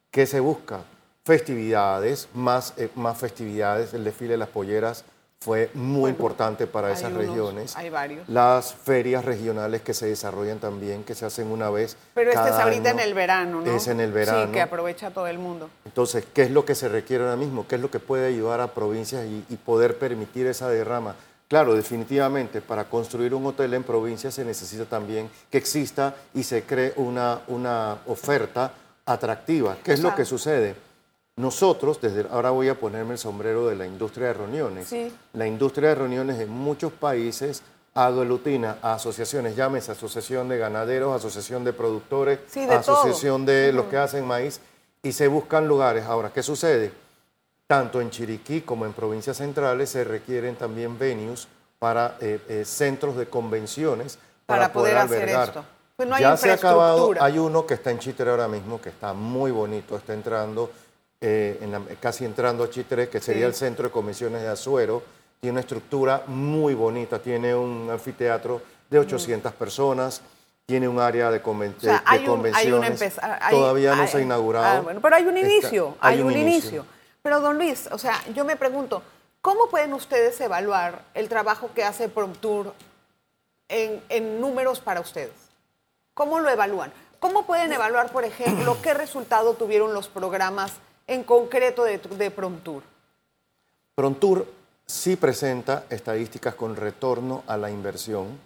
¿Qué 0.09 0.25
se 0.25 0.39
busca? 0.39 0.81
Festividades, 1.25 2.29
más, 2.33 2.73
eh, 2.77 2.89
más 2.95 3.17
festividades, 3.17 3.93
el 3.93 4.03
desfile 4.03 4.31
de 4.31 4.37
las 4.37 4.49
polleras 4.49 5.03
fue 5.41 5.71
muy 5.73 6.11
importante 6.11 6.67
para 6.67 6.91
esas 6.91 7.11
regiones. 7.13 7.75
Hay 7.75 7.89
varios. 7.89 8.29
Las 8.29 8.75
ferias 8.75 9.25
regionales 9.25 9.81
que 9.81 9.95
se 9.95 10.05
desarrollan 10.05 10.59
también, 10.59 11.03
que 11.03 11.15
se 11.15 11.25
hacen 11.25 11.47
una 11.47 11.71
vez. 11.71 11.97
Pero 12.13 12.29
este 12.29 12.49
es 12.49 12.55
ahorita 12.55 12.91
en 12.91 12.99
el 12.99 13.15
verano, 13.15 13.61
¿no? 13.61 13.75
Es 13.75 13.87
en 13.87 14.01
el 14.01 14.11
verano. 14.11 14.45
Sí, 14.45 14.51
que 14.51 14.61
aprovecha 14.61 15.09
todo 15.09 15.25
el 15.25 15.39
mundo. 15.39 15.67
Entonces, 15.83 16.25
¿qué 16.31 16.43
es 16.43 16.51
lo 16.51 16.63
que 16.63 16.75
se 16.75 16.89
requiere 16.89 17.23
ahora 17.23 17.37
mismo? 17.37 17.67
¿Qué 17.67 17.75
es 17.75 17.81
lo 17.81 17.89
que 17.89 17.99
puede 17.99 18.27
ayudar 18.27 18.61
a 18.61 18.67
provincias 18.67 19.25
y, 19.25 19.43
y 19.49 19.55
poder 19.55 19.97
permitir 19.97 20.45
esa 20.45 20.69
derrama? 20.69 21.15
Claro, 21.47 21.73
definitivamente, 21.73 22.61
para 22.61 22.83
construir 22.83 23.33
un 23.33 23.47
hotel 23.47 23.73
en 23.73 23.83
provincia 23.83 24.29
se 24.29 24.45
necesita 24.45 24.85
también 24.85 25.27
que 25.49 25.57
exista 25.57 26.13
y 26.35 26.43
se 26.43 26.63
cree 26.63 26.93
una, 26.97 27.41
una 27.47 27.97
oferta 28.05 28.73
atractiva. 29.07 29.75
¿Qué 29.83 29.93
es 29.93 30.01
lo 30.01 30.15
que 30.15 30.23
sucede? 30.23 30.75
Nosotros, 31.41 31.99
desde 31.99 32.27
ahora 32.29 32.51
voy 32.51 32.69
a 32.69 32.79
ponerme 32.79 33.13
el 33.13 33.17
sombrero 33.17 33.67
de 33.67 33.75
la 33.75 33.87
industria 33.87 34.27
de 34.27 34.33
reuniones. 34.33 34.93
La 35.33 35.47
industria 35.47 35.89
de 35.89 35.95
reuniones 35.95 36.39
en 36.39 36.51
muchos 36.51 36.93
países 36.93 37.63
aglutina 37.95 38.77
a 38.83 38.93
asociaciones, 38.93 39.55
llámese 39.55 39.91
asociación 39.91 40.47
de 40.49 40.59
ganaderos, 40.59 41.15
asociación 41.15 41.63
de 41.63 41.73
productores, 41.73 42.39
asociación 42.69 43.43
de 43.47 43.73
los 43.73 43.87
que 43.87 43.97
hacen 43.97 44.25
maíz, 44.25 44.61
y 45.01 45.13
se 45.13 45.27
buscan 45.27 45.67
lugares. 45.67 46.05
Ahora, 46.05 46.31
¿qué 46.31 46.43
sucede? 46.43 46.93
Tanto 47.65 48.01
en 48.01 48.11
Chiriquí 48.11 48.61
como 48.61 48.85
en 48.85 48.93
provincias 48.93 49.37
centrales 49.37 49.89
se 49.89 50.03
requieren 50.03 50.55
también 50.55 50.99
venues 50.99 51.47
para 51.79 52.17
eh, 52.21 52.39
eh, 52.49 52.65
centros 52.65 53.17
de 53.17 53.25
convenciones 53.25 54.19
para, 54.45 54.71
poder, 54.71 54.95
albergar. 54.95 55.49
Hacer 55.49 55.57
esto. 55.57 55.65
Pues 55.95 56.07
no 56.07 56.15
hay 56.15 56.21
ya 56.21 56.37
se 56.37 56.51
ha 56.51 56.53
acabado, 56.53 57.13
hay 57.19 57.39
uno 57.39 57.65
que 57.65 57.73
está 57.73 57.89
en 57.89 57.97
Chitre 57.97 58.29
ahora 58.29 58.47
mismo, 58.47 58.79
que 58.79 58.89
está 58.89 59.13
muy 59.13 59.49
bonito, 59.49 59.97
está 59.97 60.13
entrando 60.13 60.69
eh, 61.23 61.97
casi 61.99 62.25
entrando 62.25 62.63
a 62.63 62.69
Chitre, 62.69 63.07
que 63.07 63.21
sería 63.21 63.45
el 63.45 63.53
centro 63.53 63.85
de 63.85 63.91
convenciones 63.91 64.41
de 64.41 64.47
Azuero. 64.47 65.03
Tiene 65.39 65.53
una 65.53 65.61
estructura 65.61 66.23
muy 66.25 66.73
bonita, 66.73 67.19
tiene 67.19 67.53
un 67.53 67.89
anfiteatro 67.91 68.61
de 68.89 68.99
800 68.99 69.51
mm. 69.51 69.55
personas, 69.55 70.21
tiene 70.65 70.87
un 70.87 70.99
área 70.99 71.29
de, 71.29 71.41
convenciones. 71.41 72.01
Todavía 73.49 73.95
no 73.95 74.07
se 74.07 74.17
ha 74.17 74.21
inaugurado. 74.21 74.79
Ah, 74.79 74.81
bueno, 74.81 74.99
pero 74.99 75.15
hay 75.15 75.25
un 75.25 75.37
inicio, 75.37 75.95
hay, 75.99 76.21
un, 76.21 76.35
inicio. 76.35 76.85
Pero 77.21 77.39
don 77.39 77.57
Luis, 77.57 77.87
o 77.91 77.97
sea, 77.97 78.19
yo 78.33 78.43
me 78.43 78.55
pregunto, 78.55 79.03
¿cómo 79.41 79.69
pueden 79.69 79.93
ustedes 79.93 80.39
evaluar 80.41 81.03
el 81.13 81.29
trabajo 81.29 81.69
que 81.75 81.83
hace 81.83 82.09
Promptour 82.09 82.73
en, 83.69 84.01
en 84.09 84.41
números 84.41 84.79
para 84.79 85.01
ustedes? 85.01 85.33
¿Cómo 86.13 86.39
lo 86.39 86.49
evalúan? 86.49 86.91
¿Cómo 87.19 87.45
pueden 87.45 87.71
evaluar, 87.71 88.11
por 88.11 88.25
ejemplo, 88.25 88.77
qué 88.81 88.95
resultado 88.95 89.53
tuvieron 89.53 89.93
los 89.93 90.07
programas 90.07 90.73
en 91.11 91.23
concreto 91.23 91.83
de, 91.83 91.97
de? 91.97 92.31
Promptour 93.95 94.47
sí 94.85 95.17
presenta 95.17 95.83
estadísticas 95.89 96.55
con 96.55 96.75
retorno 96.77 97.43
a 97.47 97.57
la 97.57 97.69
inversión, 97.69 98.39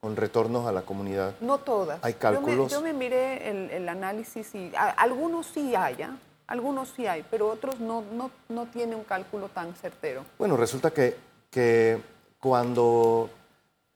con 0.00 0.16
retornos 0.16 0.66
a 0.66 0.72
la 0.72 0.82
comunidad. 0.82 1.34
No 1.40 1.58
todas. 1.58 2.00
Hay 2.02 2.14
cálculos. 2.14 2.72
Yo 2.72 2.80
me, 2.82 2.92
miré 2.92 3.76
el, 3.76 3.88
análisis 3.88 4.52
y 4.56 4.72
algunos 4.96 5.46
sí 5.46 5.74
hay, 5.76 6.02
¿ah? 6.02 6.16
algunos 6.48 6.92
sí 6.96 7.06
hay, 7.06 7.24
pero 7.30 7.48
otros 7.48 7.78
no, 7.78 8.02
no, 8.12 8.32
no 8.48 8.66
tienen 8.66 8.96
un 8.96 9.04
cálculo 9.04 9.48
tan 9.48 9.72
certero. 9.74 10.24
Bueno, 10.36 10.56
resulta 10.56 10.90
que, 10.90 11.16
que 11.48 12.02
cuando 12.40 13.30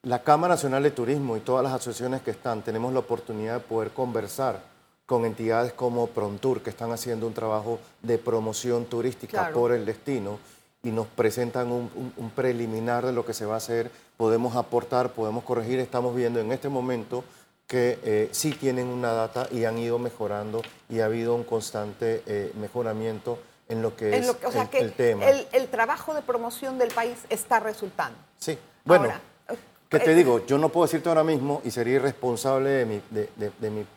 la 0.03 0.23
Cámara 0.23 0.53
Nacional 0.53 0.83
de 0.83 0.91
Turismo 0.91 1.35
y 1.35 1.41
todas 1.41 1.63
las 1.63 1.73
asociaciones 1.73 2.21
que 2.21 2.31
están 2.31 2.61
tenemos 2.61 2.93
la 2.93 2.99
oportunidad 2.99 3.55
de 3.55 3.59
poder 3.59 3.91
conversar 3.91 4.74
con 5.05 5.25
entidades 5.25 5.73
como 5.73 6.07
Prontour, 6.07 6.61
que 6.61 6.69
están 6.69 6.91
haciendo 6.91 7.27
un 7.27 7.33
trabajo 7.33 7.79
de 8.01 8.17
promoción 8.17 8.85
turística 8.85 9.51
por 9.51 9.71
el 9.71 9.85
destino 9.85 10.39
y 10.83 10.91
nos 10.91 11.07
presentan 11.07 11.71
un, 11.71 12.31
preliminar 12.35 13.05
de 13.05 13.11
lo 13.11 13.25
que 13.25 13.33
se 13.33 13.45
va 13.45 13.55
a 13.55 13.57
hacer, 13.57 13.91
podemos 14.17 14.55
aportar, 14.55 15.11
podemos 15.11 15.43
corregir. 15.43 15.79
Estamos 15.79 16.15
viendo 16.15 16.39
en 16.39 16.51
este 16.51 16.69
momento 16.69 17.23
que 17.67 17.99
eh, 18.03 18.29
sí 18.31 18.51
tienen 18.51 18.87
una 18.87 19.11
data 19.11 19.47
y 19.51 19.65
han 19.65 19.77
ido 19.77 19.97
mejorando 19.97 20.61
y 20.89 20.99
ha 20.99 21.05
habido 21.05 21.33
un 21.33 21.43
constante 21.43 22.21
eh, 22.27 22.51
mejoramiento 22.59 23.39
en 23.67 23.81
lo 23.81 23.95
que 23.95 24.15
es 24.15 24.27
el, 24.73 24.93
tema. 24.93 25.25
El, 25.27 25.67
trabajo 25.69 26.13
de 26.13 26.21
promoción 26.21 26.77
del 26.77 26.91
país 26.93 27.17
está 27.29 27.59
resultando. 27.59 28.17
Sí, 28.37 28.57
bueno. 28.83 29.09
¿Qué 29.89 29.99
te 29.99 30.15
digo? 30.15 30.45
Yo 30.45 30.57
no 30.57 30.69
puedo 30.69 30.85
decirte 30.85 31.09
ahora 31.09 31.23
mismo 31.23 31.61
y 31.63 31.71
sería 31.71 31.95
irresponsable 31.95 32.69
de 32.69 32.85
mi, 32.85 33.01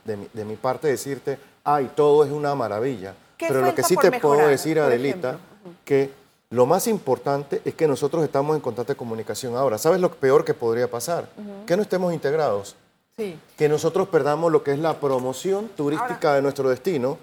de, 0.05 0.45
mi, 0.45 0.57
parte 0.57 0.89
decirte, 0.89 1.39
ay, 1.65 1.91
todo 1.95 2.25
es 2.25 2.31
una 2.31 2.55
maravilla. 2.55 3.15
Pero 3.39 3.63
lo 3.63 3.75
que 3.75 3.83
sí 3.83 3.97
te 3.97 4.21
puedo 4.21 4.49
decir, 4.49 4.79
Adelita, 4.81 5.39
que 5.85 6.11
lo 6.51 6.67
más 6.67 6.87
importante 6.87 7.63
es 7.65 7.75
que 7.75 7.87
nosotros 7.89 8.25
estamos 8.25 8.57
en 8.57 8.61
constante 8.61 8.95
comunicación 8.95 9.57
ahora. 9.57 9.79
¿Sabes 9.79 10.01
lo 10.01 10.11
peor 10.11 10.45
que 10.45 10.55
podría 10.55 10.91
pasar? 10.91 11.29
Que 11.67 11.77
no 11.77 11.83
estemos 11.83 12.13
integrados. 12.13 12.77
Sí. 13.17 13.39
Que 13.57 13.69
nosotros 13.69 14.09
perdamos 14.09 14.53
lo 14.53 14.63
que 14.63 14.73
es 14.73 14.79
la 14.79 15.01
promoción 15.01 15.69
turística 15.69 16.35
de 16.35 16.43
nuestro 16.43 16.69
destino, 16.69 17.19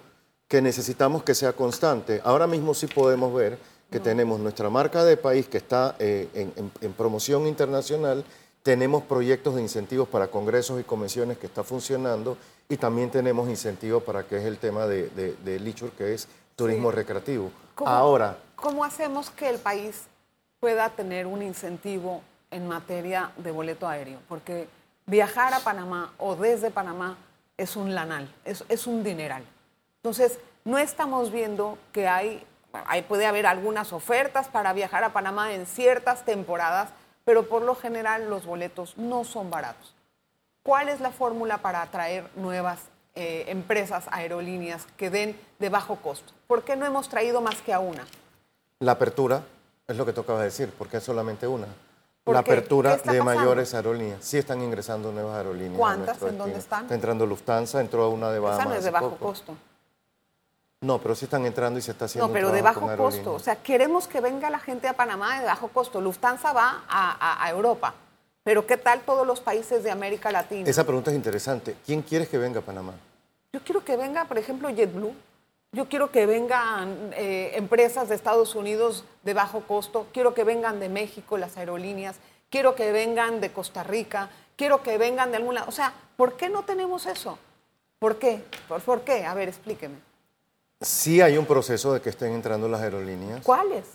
que 0.48 0.62
necesitamos 0.62 1.24
que 1.24 1.34
sea 1.34 1.54
constante. 1.54 2.22
Ahora 2.24 2.48
mismo 2.48 2.74
sí 2.74 2.88
podemos 2.88 3.34
ver 3.34 3.58
que 3.90 4.00
tenemos 4.00 4.40
nuestra 4.40 4.70
marca 4.70 5.06
de 5.06 5.16
país 5.16 5.48
que 5.48 5.58
está 5.58 5.96
eh, 6.00 6.28
en 6.82 6.94
promoción 6.94 7.48
internacional 7.48 8.26
tenemos 8.66 9.04
proyectos 9.04 9.54
de 9.54 9.62
incentivos 9.62 10.08
para 10.08 10.30
congresos 10.30 10.82
y 10.82 10.84
convenciones 10.84 11.38
que 11.38 11.46
está 11.46 11.64
funcionando 11.64 12.36
y 12.68 12.78
también 12.78 13.12
tenemos 13.12 13.48
incentivos 13.48 14.02
para 14.02 14.24
que 14.24 14.38
es 14.38 14.44
el 14.44 14.58
tema 14.58 14.88
de, 14.88 15.08
de, 15.12 15.90
que 15.96 16.16
es 16.16 16.28
turismo 16.56 16.90
recreativo. 16.90 17.52
Ahora. 17.86 18.40
¿Cómo 18.56 18.84
hacemos 18.84 19.30
que 19.30 19.50
el 19.50 19.60
país 19.60 20.06
pueda 20.60 20.90
tener 20.90 21.28
un 21.28 21.44
incentivo 21.44 22.24
en 22.50 22.68
materia 22.68 23.30
de 23.38 23.52
boleto 23.52 23.88
aéreo? 23.88 24.18
Porque 24.28 24.68
viajar 25.06 25.54
a 25.54 25.60
Panamá 25.60 26.12
o 26.18 26.36
desde 26.36 26.72
Panamá 26.72 27.18
es 27.58 27.76
un 27.76 27.94
lanal, 27.94 28.28
es, 28.46 28.66
es 28.68 28.88
un 28.88 29.04
dineral. 29.04 29.44
Entonces, 29.98 30.40
no 30.64 30.80
estamos 30.80 31.32
viendo 31.32 31.78
que 31.94 32.08
hay, 32.08 32.44
hay, 32.88 33.04
puede 33.04 33.28
haber 33.28 33.46
algunas 33.46 33.94
ofertas 33.94 34.48
para 34.48 34.74
viajar 34.74 35.04
a 35.04 35.14
Panamá 35.14 35.54
en 35.54 35.68
ciertas 35.68 36.26
temporadas, 36.26 36.90
pero 37.26 37.50
por 37.50 37.64
lo 37.64 37.76
general 37.76 38.30
los 38.30 38.46
boletos 38.46 38.98
no 38.98 39.24
son 39.24 39.50
baratos. 39.50 39.94
¿Cuál 40.64 40.90
es 40.90 41.02
la 41.02 41.12
fórmula 41.12 41.58
para 41.58 41.82
atraer 41.82 42.30
nuevas 42.36 42.80
eh, 43.16 43.46
empresas 43.48 44.06
aerolíneas 44.12 44.88
que 44.96 45.10
den 45.10 45.38
de 45.60 45.70
bajo 45.70 45.98
costo? 45.98 46.34
¿Por 46.48 46.64
qué 46.64 46.76
no 46.76 46.86
hemos 46.86 47.10
traído 47.10 47.42
más 47.42 47.62
que 47.62 47.74
a 47.74 47.80
una? 47.80 48.06
La 48.80 48.94
apertura, 48.94 49.44
es 49.88 49.98
lo 49.98 50.06
que 50.06 50.14
tocaba 50.14 50.42
decir, 50.42 50.72
porque 50.78 50.98
es 50.98 51.04
solamente 51.04 51.48
una. 51.48 51.68
La 52.26 52.40
apertura 52.40 52.98
de 52.98 53.22
mayores 53.22 53.76
aerolíneas. 53.76 54.26
Sí 54.26 54.38
están 54.38 54.62
ingresando 54.64 55.12
nuevas 55.12 55.38
aerolíneas. 55.38 55.78
¿Cuántas? 55.78 56.22
¿En 56.24 56.38
dónde 56.38 56.58
están? 56.58 56.84
Está 56.84 56.96
entrando 56.96 57.26
Lufthansa, 57.28 57.82
entró 57.82 58.10
una 58.10 58.32
de 58.32 58.40
Bahamas. 58.40 58.60
Esa 58.62 58.70
no 58.70 58.76
es 58.76 58.84
de 58.84 58.92
bajo 58.92 59.16
costo. 59.18 59.56
No, 60.86 61.00
pero 61.00 61.16
sí 61.16 61.26
están 61.26 61.44
entrando 61.48 61.80
y 61.80 61.82
se 61.82 61.92
está 61.92 62.06
haciendo. 62.06 62.28
No, 62.28 62.34
pero 62.34 62.52
de 62.52 62.62
bajo 62.62 62.96
costo. 62.96 63.34
O 63.34 63.40
sea, 63.40 63.56
queremos 63.56 64.08
que 64.08 64.22
venga 64.22 64.52
la 64.52 64.60
gente 64.60 64.88
a 64.88 64.94
Panamá 64.94 65.40
de 65.40 65.46
bajo 65.48 65.70
costo. 65.70 66.00
Lufthansa 66.00 66.54
va 66.54 66.84
a, 66.88 67.50
Europa. 67.50 67.96
Pero 68.44 68.68
¿qué 68.68 68.78
tal 68.78 69.02
todos 69.02 69.26
los 69.26 69.42
países 69.42 69.84
de 69.84 69.90
América 69.90 70.32
Latina? 70.32 70.70
Esa 70.70 70.84
pregunta 70.84 71.10
es 71.10 71.16
interesante. 71.16 71.76
¿Quién 71.84 72.04
quieres 72.04 72.30
que 72.30 72.38
venga 72.38 72.60
a 72.60 72.62
Panamá? 72.62 72.94
Yo 73.52 73.62
quiero 73.64 73.84
que 73.84 73.98
venga, 73.98 74.26
por 74.26 74.38
ejemplo, 74.38 74.70
JetBlue. 74.70 75.16
Yo 75.72 75.90
quiero 75.90 76.12
que 76.12 76.28
vengan 76.28 77.12
eh, 77.16 77.54
empresas 77.56 78.08
de 78.08 78.14
Estados 78.14 78.54
Unidos 78.54 79.06
de 79.24 79.34
bajo 79.34 79.62
costo. 79.62 80.06
Quiero 80.14 80.36
que 80.36 80.44
vengan 80.44 80.80
de 80.80 80.90
México 80.90 81.40
las 81.40 81.58
aerolíneas. 81.58 82.18
Quiero 82.52 82.76
que 82.76 82.92
vengan 82.92 83.42
de 83.42 83.52
Costa 83.52 83.82
Rica. 83.82 84.30
Quiero 84.56 84.84
que 84.84 85.00
vengan 85.00 85.32
de 85.32 85.38
alguna. 85.38 85.64
O 85.64 85.72
sea, 85.72 85.94
¿por 86.16 86.38
qué 86.38 86.48
no 86.48 86.62
tenemos 86.62 87.08
eso? 87.08 87.40
¿Por 87.98 88.20
qué? 88.20 88.44
por 88.86 89.02
qué? 89.02 89.26
A 89.26 89.34
ver, 89.34 89.50
explíqueme. 89.50 90.15
Sí 90.82 91.22
hay 91.22 91.38
un 91.38 91.46
proceso 91.46 91.94
de 91.94 92.02
que 92.02 92.10
estén 92.10 92.34
entrando 92.34 92.68
las 92.68 92.82
aerolíneas. 92.82 93.42
¿Cuáles? 93.44 93.86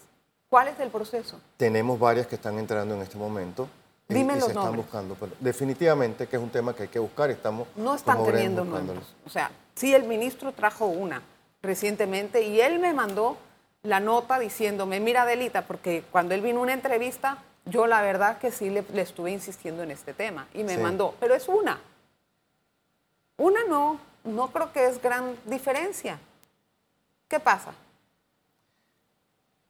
¿Cuál 0.48 0.68
es 0.68 0.80
el 0.80 0.90
proceso? 0.90 1.40
Tenemos 1.56 1.98
varias 1.98 2.26
que 2.26 2.34
están 2.34 2.58
entrando 2.58 2.94
en 2.94 3.02
este 3.02 3.16
momento. 3.16 3.68
Dime 4.08 4.32
y, 4.32 4.36
los 4.36 4.46
se 4.46 4.52
están 4.52 4.74
buscando. 4.74 5.14
Pero 5.14 5.32
definitivamente 5.38 6.26
que 6.26 6.36
es 6.36 6.42
un 6.42 6.50
tema 6.50 6.74
que 6.74 6.84
hay 6.84 6.88
que 6.88 6.98
buscar. 6.98 7.30
Estamos 7.30 7.68
no 7.76 7.94
están 7.94 8.24
teniendo 8.24 8.64
números. 8.64 9.14
O 9.24 9.30
sea, 9.30 9.50
sí, 9.74 9.94
el 9.94 10.04
ministro 10.04 10.52
trajo 10.52 10.86
una 10.86 11.22
recientemente 11.62 12.42
y 12.42 12.60
él 12.60 12.78
me 12.78 12.92
mandó 12.92 13.36
la 13.82 14.00
nota 14.00 14.38
diciéndome, 14.38 15.00
mira 15.00 15.24
Delita, 15.24 15.66
porque 15.66 16.04
cuando 16.10 16.34
él 16.34 16.40
vino 16.40 16.60
a 16.60 16.62
una 16.62 16.72
entrevista, 16.72 17.38
yo 17.64 17.86
la 17.86 18.02
verdad 18.02 18.38
que 18.38 18.50
sí 18.50 18.70
le, 18.70 18.84
estuve 18.94 19.30
insistiendo 19.30 19.82
en 19.82 19.90
este 19.90 20.12
tema 20.12 20.48
y 20.54 20.64
me 20.64 20.76
mandó, 20.78 21.14
pero 21.20 21.34
es 21.34 21.48
una. 21.48 21.78
Una 23.36 23.64
no, 23.64 23.98
no 24.24 24.48
creo 24.48 24.72
que 24.72 24.86
es 24.86 25.00
gran 25.00 25.36
diferencia. 25.46 26.18
¿Qué 27.30 27.38
pasa? 27.38 27.70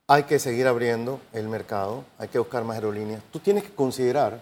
Hay 0.08 0.22
que 0.22 0.38
seguir 0.38 0.66
abriendo 0.66 1.20
el 1.34 1.46
mercado, 1.46 2.04
hay 2.18 2.28
que 2.28 2.38
buscar 2.38 2.64
más 2.64 2.76
aerolíneas. 2.76 3.22
Tú 3.30 3.38
tienes 3.38 3.64
que 3.64 3.74
considerar 3.74 4.40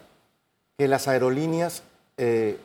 que 0.78 0.86
las 0.86 1.08
aerolíneas 1.08 1.82
eh, 2.16 2.60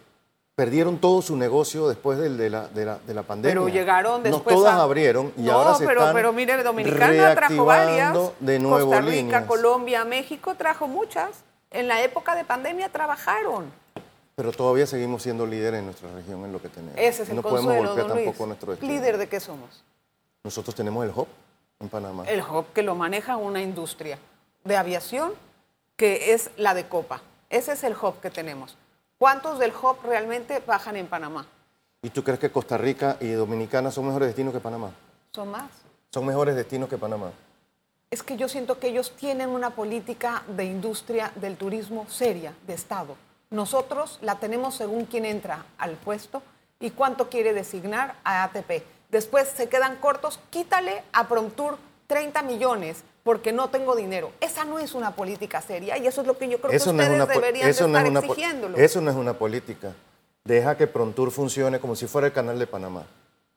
perdieron 0.53 1.00
todo 1.00 1.24
su 1.24 1.36
negocio 1.36 1.89
después 1.89 2.19
de, 2.19 2.29
la, 2.51 2.67
de, 2.67 2.86
la, 2.86 3.00
de 3.00 3.13
la, 3.15 3.24
pandemia. 3.24 3.60
Pero 3.60 3.67
llegaron 3.67 4.22
después. 4.22 4.55
No 4.55 4.62
todas 4.62 4.75
abrieron 4.75 5.33
y 5.36 5.50
ahora 5.50 5.74
se 5.74 5.88
pero, 5.88 6.01
están 6.01 6.15
pero 6.15 6.31
mire, 6.31 6.62
Dominicana 6.62 7.33
trajo 7.33 7.65
varias. 7.65 8.15
De 8.39 8.60
nuevo 8.60 8.91
Costa 8.91 9.01
Rica, 9.01 9.48
Colombia, 9.48 10.05
México 10.05 10.53
trajo 10.53 10.88
muchas. 10.88 11.31
En 11.72 11.88
la 11.88 12.03
época 12.03 12.36
de 12.36 12.43
pandemia 12.43 12.89
trabajaron. 12.89 13.72
Pero 14.36 14.51
todavía 14.51 14.86
seguimos 14.86 15.24
siendo 15.24 15.48
líderes 15.48 15.79
en 15.79 15.86
nuestra 15.86 16.13
región 16.13 16.45
en 16.45 16.51
lo 16.51 16.62
que 16.62 16.69
tenemos. 16.69 16.95
Ese 16.95 17.24
es 17.24 17.29
el 17.29 17.38
no 17.38 17.41
podemos 17.41 17.75
golpear 17.75 18.07
don 18.07 18.17
tampoco 18.17 18.45
nuestro 18.45 18.72
destino. 18.72 18.93
¿Líder 18.93 19.17
de 19.17 19.27
qué 19.27 19.39
somos? 19.39 19.83
Nosotros 20.43 20.75
tenemos 20.75 21.05
el 21.05 21.12
HOP 21.15 21.29
en 21.79 21.88
Panamá. 21.88 22.25
El 22.27 22.41
HOP 22.41 22.73
que 22.73 22.83
lo 22.83 22.95
maneja 22.95 23.38
una 23.38 23.62
industria 23.62 24.19
de 24.65 24.75
aviación 24.75 25.31
que 25.95 26.33
es 26.33 26.51
la 26.57 26.73
de 26.73 26.85
Copa. 26.89 27.21
Ese 27.50 27.71
es 27.71 27.83
el 27.85 27.95
HOP 28.00 28.19
que 28.19 28.29
tenemos. 28.29 28.75
¿Cuántos 29.17 29.57
del 29.57 29.71
HOP 29.71 30.03
realmente 30.03 30.62
bajan 30.67 30.97
en 30.97 31.07
Panamá? 31.07 31.47
¿Y 32.01 32.09
tú 32.09 32.25
crees 32.25 32.41
que 32.41 32.51
Costa 32.51 32.77
Rica 32.77 33.15
y 33.21 33.29
Dominicana 33.29 33.89
son 33.89 34.05
mejores 34.05 34.27
destinos 34.27 34.53
que 34.53 34.59
Panamá? 34.59 34.91
Son 35.31 35.50
más. 35.50 35.71
Son 36.12 36.25
mejores 36.25 36.57
destinos 36.57 36.89
que 36.89 36.97
Panamá. 36.97 37.31
Es 38.12 38.21
que 38.21 38.35
yo 38.35 38.50
siento 38.50 38.79
que 38.79 38.88
ellos 38.88 39.15
tienen 39.15 39.47
una 39.47 39.69
política 39.69 40.43
de 40.47 40.65
industria 40.65 41.31
del 41.35 41.55
turismo 41.55 42.05
seria, 42.09 42.53
de 42.67 42.73
Estado. 42.73 43.15
Nosotros 43.50 44.19
la 44.21 44.39
tenemos 44.39 44.75
según 44.75 45.05
quién 45.05 45.23
entra 45.23 45.65
al 45.77 45.95
puesto 45.95 46.43
y 46.81 46.89
cuánto 46.89 47.29
quiere 47.29 47.53
designar 47.53 48.15
a 48.25 48.43
ATP. 48.43 48.83
Después 49.13 49.48
se 49.55 49.70
quedan 49.70 49.98
cortos, 49.98 50.39
quítale 50.50 51.03
a 51.13 51.27
Promtour 51.27 51.77
30 52.08 52.41
millones 52.41 53.03
porque 53.22 53.53
no 53.53 53.70
tengo 53.70 53.96
dinero. 53.96 54.32
Esa 54.41 54.65
no 54.65 54.79
es 54.79 54.96
una 54.96 55.12
política 55.15 55.62
seria 55.62 56.00
y 56.00 56.08
eso 56.08 56.22
es 56.22 56.27
lo 56.27 56.36
que 56.36 56.50
yo 56.50 56.58
creo 56.60 56.72
que 56.72 56.77
ustedes 56.77 57.27
deberían 57.27 57.70
estar 57.70 58.08
exigiéndolo. 58.08 58.75
Eso 58.75 59.01
no 59.01 59.12
es 59.12 59.15
una 59.15 59.36
política. 59.36 59.93
Deja 60.43 60.75
que 60.75 60.88
Prontour 60.88 61.29
funcione 61.29 61.79
como 61.79 61.96
si 61.96 62.08
fuera 62.08 62.25
el 62.25 62.34
canal 62.34 62.58
de 62.58 62.65
Panamá. 62.65 63.05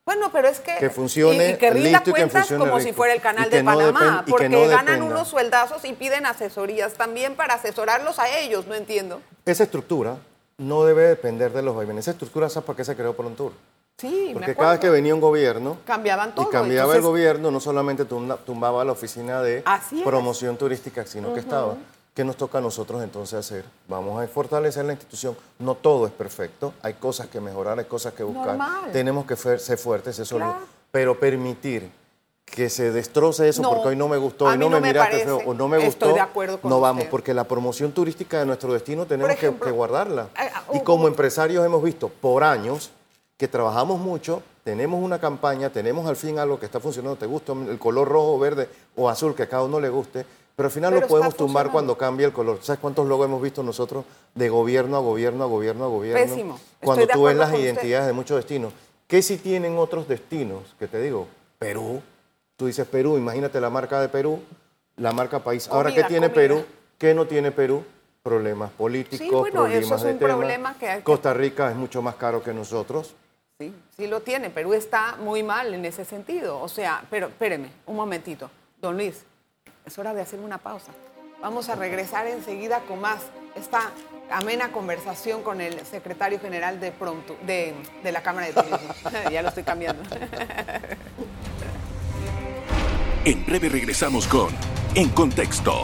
Bueno, 0.05 0.31
pero 0.31 0.47
es 0.47 0.61
que, 0.61 0.77
que 0.77 0.91
funcione 0.91 1.53
y, 1.53 1.57
que 1.57 1.71
rinda 1.71 2.03
cuentas 2.05 2.53
como 2.53 2.79
si 2.79 2.93
fuera 2.93 3.15
el 3.15 3.23
canal 3.23 3.49
de 3.49 3.65
Panamá, 3.65 4.27
porque 4.29 4.69
ganan 4.69 5.01
unos 5.01 5.29
sueldazos 5.29 5.87
y 5.87 5.95
piden 5.95 6.27
asesorías 6.27 6.93
también 6.93 7.35
para 7.35 7.55
asesorarlos 7.55 8.19
a 8.19 8.29
ellos, 8.39 8.67
no 8.67 8.75
entiendo. 8.75 9.23
Esa 9.47 9.65
estructura 9.65 10.19
no 10.59 10.85
debe 10.85 11.05
depender 11.05 11.51
de 11.55 11.63
los 11.63 11.75
vaivenes. 11.75 12.05
Esa 12.05 12.11
estructura, 12.11 12.51
¿sabes 12.51 12.67
por 12.67 12.77
qué 12.77 12.85
se 12.85 12.95
creó 12.95 13.17
Prontour? 13.17 13.53
Sí, 13.99 14.33
Porque 14.35 14.55
cada 14.55 14.73
vez 14.73 14.81
que 14.81 14.91
venía 14.91 15.15
un 15.15 15.23
gobierno, 15.23 15.79
cambiaban 15.87 16.35
todo. 16.35 16.47
Y 16.47 16.51
cambiaba 16.51 16.95
el 16.95 17.01
gobierno, 17.01 17.51
no 17.51 17.61
solamente 17.61 18.05
tumbaba 18.05 18.85
la 18.85 18.93
oficina 18.93 19.41
de 19.41 19.65
promoción 20.05 20.59
turística, 20.59 21.07
sino 21.07 21.33
que 21.33 21.41
estaba. 21.41 21.77
¿Qué 22.13 22.25
nos 22.25 22.37
toca 22.37 22.59
a 22.59 22.61
nosotros 22.63 23.03
entonces 23.03 23.39
hacer? 23.39 23.65
Vamos 23.89 24.23
a 24.23 24.27
fortalecer 24.27 24.87
la 24.87 24.93
institución. 24.93 25.37
No 25.59 25.75
todo 25.75 26.07
es 26.07 26.13
perfecto, 26.13 26.73
hay 26.83 26.95
cosas 26.95 27.29
que 27.29 27.41
mejorar, 27.41 27.79
hay 27.79 27.85
cosas 27.85 28.15
que 28.15 28.23
buscar. 28.23 28.59
Tenemos 28.93 29.27
que 29.27 29.37
ser 29.37 29.79
fuertes, 29.79 30.19
eso 30.19 30.39
pero 30.91 31.19
permitir 31.19 31.91
que 32.47 32.71
se 32.71 32.93
destroce 32.93 33.49
eso 33.49 33.63
porque 33.63 33.89
hoy 33.89 33.97
no 33.97 34.09
me 34.09 34.17
gustó, 34.17 34.47
hoy 34.47 34.57
no, 34.57 34.71
me, 34.71 34.81
miraste 34.81 35.25
feo, 35.25 35.41
o 35.45 35.53
no 35.53 35.69
me 35.69 35.85
gustó, 35.85 36.15
de 36.15 36.21
acuerdo 36.21 36.61
no 36.63 36.81
vamos, 36.81 37.05
porque 37.11 37.35
la 37.35 37.45
promoción 37.45 37.93
turística 37.93 38.39
de 38.39 38.47
nuestro 38.47 38.73
destino 38.73 39.05
tenemos 39.05 39.37
que, 39.37 39.49
guardarla. 39.49 40.29
y 40.73 40.81
como 40.81 41.09
empresarios 41.09 41.67
hemos 41.67 41.83
visto 41.83 42.09
por 42.09 42.45
años 42.45 42.93
que 43.37 43.49
trabajamos 43.49 44.01
mucho, 44.01 44.43
tenemos 44.65 45.03
una 45.03 45.19
campaña, 45.19 45.71
tenemos 45.71 46.07
al 46.07 46.17
fin 46.17 46.39
algo 46.39 46.59
que 46.59 46.67
está 46.67 46.81
funcionando, 46.81 47.17
te 47.17 47.27
gusta 47.27 47.53
el 47.53 47.79
color 47.79 48.09
rojo, 48.09 48.39
verde 48.39 48.69
o 48.97 49.09
azul 49.09 49.35
que 49.35 49.43
a 49.43 49.49
cada 49.49 49.65
uno 49.65 49.79
le 49.79 49.91
guste, 49.91 50.25
pero 50.57 50.69
al 50.69 50.73
final 50.73 50.95
lo 50.95 51.07
podemos 51.07 51.37
tumbar 51.37 51.71
cuando 51.71 51.99
cambia 51.99 52.27
el 52.27 52.33
color. 52.33 52.61
¿Sabes 52.63 52.81
cuántos 52.81 53.07
logos 53.07 53.27
hemos 53.27 53.43
visto 53.43 53.63
nosotros 53.63 54.07
de 54.35 54.49
gobierno 54.49 54.97
a 54.97 55.01
gobierno 55.01 55.45
a 55.45 55.47
gobierno 55.47 55.85
a 55.85 55.89
gobierno? 55.89 56.21
Pésimo. 56.21 56.59
Cuando 56.83 57.07
tú 57.07 57.25
ves 57.25 57.37
las 57.37 57.53
identidades 57.53 58.07
de 58.07 58.13
muchos 58.15 58.39
destinos. 58.39 58.73
¿Qué 59.07 59.21
si 59.21 59.37
tienen 59.37 59.77
otros 59.77 60.09
destinos? 60.09 60.75
Que 60.79 60.89
te 60.89 61.01
digo, 61.01 61.29
Perú. 61.59 62.01
Tú 62.57 62.67
dices 62.67 62.87
Perú, 62.87 63.19
imagínate 63.19 63.61
la 63.61 63.69
marca 63.69 64.01
de 64.01 64.09
Perú, 64.09 64.41
la 64.97 65.13
marca 65.13 65.41
país. 65.41 65.69
Ahora, 65.69 65.93
¿qué 65.93 66.05
tiene 66.05 66.31
Perú? 66.31 66.65
¿Qué 66.97 67.15
no 67.15 67.27
tiene 67.27 67.53
Perú? 67.53 67.85
Problemas 68.23 68.71
políticos, 68.73 69.51
problemas 69.51 70.03
de 70.03 70.15
tema. 70.15 70.75
Costa 71.05 71.35
Rica 71.35 71.71
es 71.71 71.77
mucho 71.77 72.01
más 72.01 72.17
caro 72.17 72.43
que 72.43 72.53
nosotros. 72.55 73.15
Sí, 73.59 73.75
sí 73.97 74.07
lo 74.07 74.21
tiene. 74.21 74.51
Perú 74.51 74.75
está 74.75 75.17
muy 75.17 75.43
mal 75.43 75.73
en 75.73 75.87
ese 75.87 76.05
sentido. 76.05 76.61
O 76.61 76.69
sea, 76.69 77.03
pero 77.09 77.29
espéreme 77.29 77.71
un 77.87 77.97
momentito. 77.97 78.51
Don 78.83 78.97
Luis, 78.97 79.25
es 79.87 79.99
hora 79.99 80.13
de 80.13 80.21
hacer 80.21 80.41
una 80.41 80.59
pausa. 80.59 80.93
Vamos 81.41 81.71
a 81.71 81.75
regresar 81.75 82.27
enseguida 82.27 82.81
con 82.81 83.01
más 83.01 83.23
esta 83.55 83.91
amena 84.31 84.73
conversación 84.73 85.43
con 85.43 85.63
el 85.63 85.87
secretario 85.87 86.39
general 86.39 86.81
de, 86.81 86.93
pronto, 86.93 87.35
de, 87.47 87.75
de 88.03 88.13
la 88.13 88.23
Cámara 88.23 88.47
de 88.49 88.53
Turismo. 88.53 88.95
ya 89.33 89.41
lo 89.41 89.49
estoy 89.49 89.63
cambiando. 89.63 90.03
en 93.25 93.47
breve 93.47 93.71
regresamos 93.71 94.27
con 94.27 94.55
En 94.95 95.09
Contexto. 95.09 95.83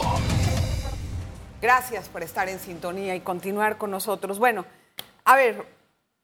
Gracias 1.59 2.07
por 2.07 2.21
estar 2.21 2.49
en 2.49 2.59
sintonía 2.59 3.15
y 3.15 3.21
continuar 3.21 3.79
con 3.79 3.89
nosotros. 3.89 4.37
Bueno, 4.37 4.63
a 5.25 5.35
ver, 5.35 5.65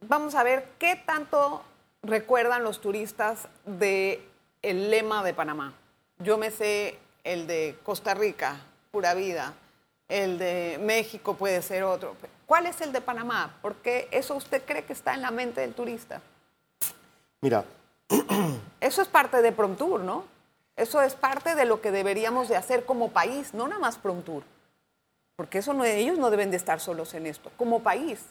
vamos 0.01 0.35
a 0.35 0.43
ver 0.43 0.67
qué 0.79 0.95
tanto 0.95 1.63
recuerdan 2.03 2.63
los 2.63 2.81
turistas 2.81 3.47
de 3.65 4.25
el 4.61 4.89
lema 4.89 5.23
de 5.23 5.33
Panamá. 5.33 5.73
Yo 6.19 6.37
me 6.37 6.51
sé 6.51 6.97
el 7.23 7.47
de 7.47 7.77
Costa 7.83 8.13
Rica, 8.13 8.57
pura 8.91 9.13
vida, 9.13 9.53
el 10.07 10.39
de 10.39 10.79
México 10.81 11.35
puede 11.35 11.61
ser 11.61 11.83
otro. 11.83 12.15
¿Cuál 12.45 12.65
es 12.65 12.81
el 12.81 12.91
de 12.91 13.01
Panamá? 13.01 13.57
Porque 13.61 14.07
eso 14.11 14.35
usted 14.35 14.63
cree 14.65 14.83
que 14.83 14.93
está 14.93 15.13
en 15.13 15.21
la 15.21 15.31
mente 15.31 15.61
del 15.61 15.73
turista. 15.73 16.21
Mira. 17.41 17.63
Eso 18.81 19.01
es 19.03 19.07
parte 19.07 19.41
de 19.41 19.51
Promtour, 19.51 19.99
¿no? 19.99 20.23
Eso 20.75 21.01
es 21.01 21.13
parte 21.13 21.53
de 21.53 21.65
lo 21.65 21.79
que 21.79 21.91
deberíamos 21.91 22.47
de 22.47 22.55
hacer 22.55 22.85
como 22.85 23.11
país, 23.11 23.53
no 23.53 23.67
nada 23.67 23.79
más 23.79 23.97
Promtour. 23.97 24.43
Porque 25.35 25.57
eso 25.57 25.73
no, 25.73 25.83
ellos 25.83 26.17
no 26.17 26.31
deben 26.31 26.49
de 26.49 26.57
estar 26.57 26.79
solos 26.79 27.13
en 27.13 27.27
esto, 27.27 27.51
como 27.57 27.83
país. 27.83 28.21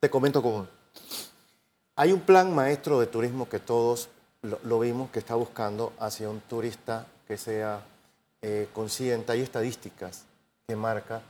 Te 0.00 0.10
comento 0.10 0.42
cómo. 0.42 0.66
Hay 1.96 2.12
un 2.12 2.20
plan 2.20 2.54
maestro 2.54 3.00
de 3.00 3.06
turismo 3.06 3.48
que 3.48 3.58
todos 3.58 4.10
lo, 4.42 4.78
vimos 4.78 5.10
que 5.10 5.18
está 5.18 5.34
buscando 5.34 5.94
hacia 5.98 6.28
un 6.28 6.40
turista 6.40 7.06
que 7.26 7.38
sea 7.38 7.80
eh, 8.42 8.68
consciente. 8.74 9.32
Hay 9.32 9.40
estadísticas 9.40 10.24
que 10.68 10.76
marca 10.76 11.22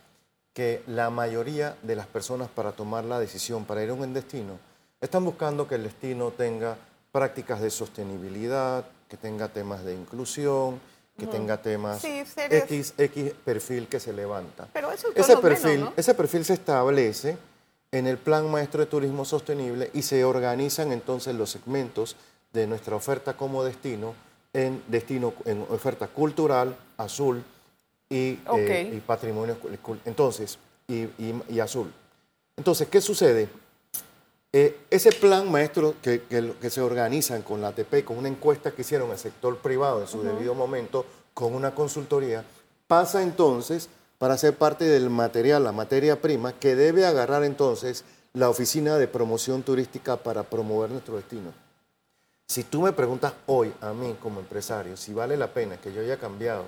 que 0.52 0.82
la 0.88 1.10
mayoría 1.10 1.76
de 1.82 1.94
las 1.94 2.06
personas 2.08 2.48
para 2.48 2.72
tomar 2.72 3.04
la 3.04 3.20
decisión 3.20 3.64
para 3.64 3.84
ir 3.84 3.90
a 3.90 3.94
un 3.94 4.12
destino 4.12 4.58
están 5.00 5.24
buscando 5.24 5.68
que 5.68 5.76
el 5.76 5.84
destino 5.84 6.32
tenga 6.32 6.76
prácticas 7.12 7.60
de 7.60 7.70
sostenibilidad, 7.70 8.84
que 9.08 9.16
tenga 9.16 9.48
temas 9.48 9.84
de 9.84 9.94
inclusión, 9.94 10.80
que 11.16 11.26
tenga 11.26 11.62
temas 11.62 12.04
X, 12.04 12.94
X 12.98 13.32
perfil 13.44 13.86
que 13.86 14.00
se 14.00 14.12
levanta. 14.12 14.68
Pero 14.72 14.90
eso 14.90 15.08
ese 15.14 15.36
perfil, 15.36 15.88
ese 15.96 16.14
perfil 16.14 16.44
se 16.44 16.54
establece 16.54 17.38
en 17.92 18.06
el 18.06 18.18
Plan 18.18 18.50
Maestro 18.50 18.80
de 18.80 18.86
Turismo 18.86 19.24
Sostenible 19.24 19.90
y 19.94 20.02
se 20.02 20.24
organizan 20.24 20.92
entonces 20.92 21.34
los 21.34 21.50
segmentos 21.50 22.16
de 22.52 22.66
nuestra 22.66 22.96
oferta 22.96 23.36
como 23.36 23.64
destino 23.64 24.14
en 24.52 24.82
destino 24.88 25.34
en 25.44 25.66
oferta 25.68 26.08
cultural, 26.08 26.76
azul 26.96 27.42
y, 28.08 28.38
eh, 28.56 29.02
patrimonio 29.06 29.56
entonces 30.04 30.58
y, 30.88 31.60
azul. 31.60 31.92
Entonces, 32.56 32.88
¿qué 32.88 33.00
sucede? 33.00 33.48
Eh, 34.52 34.78
ese 34.88 35.12
plan 35.12 35.50
maestro 35.50 35.94
que, 36.00 36.22
que, 36.22 36.70
se 36.70 36.80
organizan 36.80 37.42
con 37.42 37.60
la 37.60 37.68
ATP, 37.68 38.04
con 38.04 38.16
una 38.16 38.28
encuesta 38.28 38.70
que 38.70 38.80
hicieron 38.80 39.10
el 39.10 39.18
sector 39.18 39.58
privado 39.58 40.00
en 40.00 40.08
su 40.08 40.22
debido 40.22 40.54
momento, 40.54 41.04
con 41.34 41.54
una 41.54 41.74
consultoría, 41.74 42.42
pasa 42.86 43.22
entonces 43.22 43.90
para 44.18 44.38
ser 44.38 44.56
parte 44.56 44.84
del 44.84 45.10
material, 45.10 45.64
la 45.64 45.72
materia 45.72 46.20
prima, 46.20 46.52
que 46.52 46.74
debe 46.74 47.06
agarrar 47.06 47.44
entonces 47.44 48.04
la 48.32 48.48
oficina 48.50 48.96
de 48.98 49.08
promoción 49.08 49.62
turística 49.62 50.16
para 50.16 50.42
promover 50.42 50.90
nuestro 50.90 51.16
destino. 51.16 51.52
Si 52.48 52.62
tú 52.62 52.82
me 52.82 52.92
preguntas 52.92 53.32
hoy 53.46 53.72
a 53.80 53.92
mí 53.92 54.16
como 54.22 54.40
empresario 54.40 54.96
si 54.96 55.12
vale 55.12 55.36
la 55.36 55.48
pena 55.48 55.78
que 55.78 55.92
yo 55.92 56.00
haya 56.00 56.16
cambiado 56.16 56.64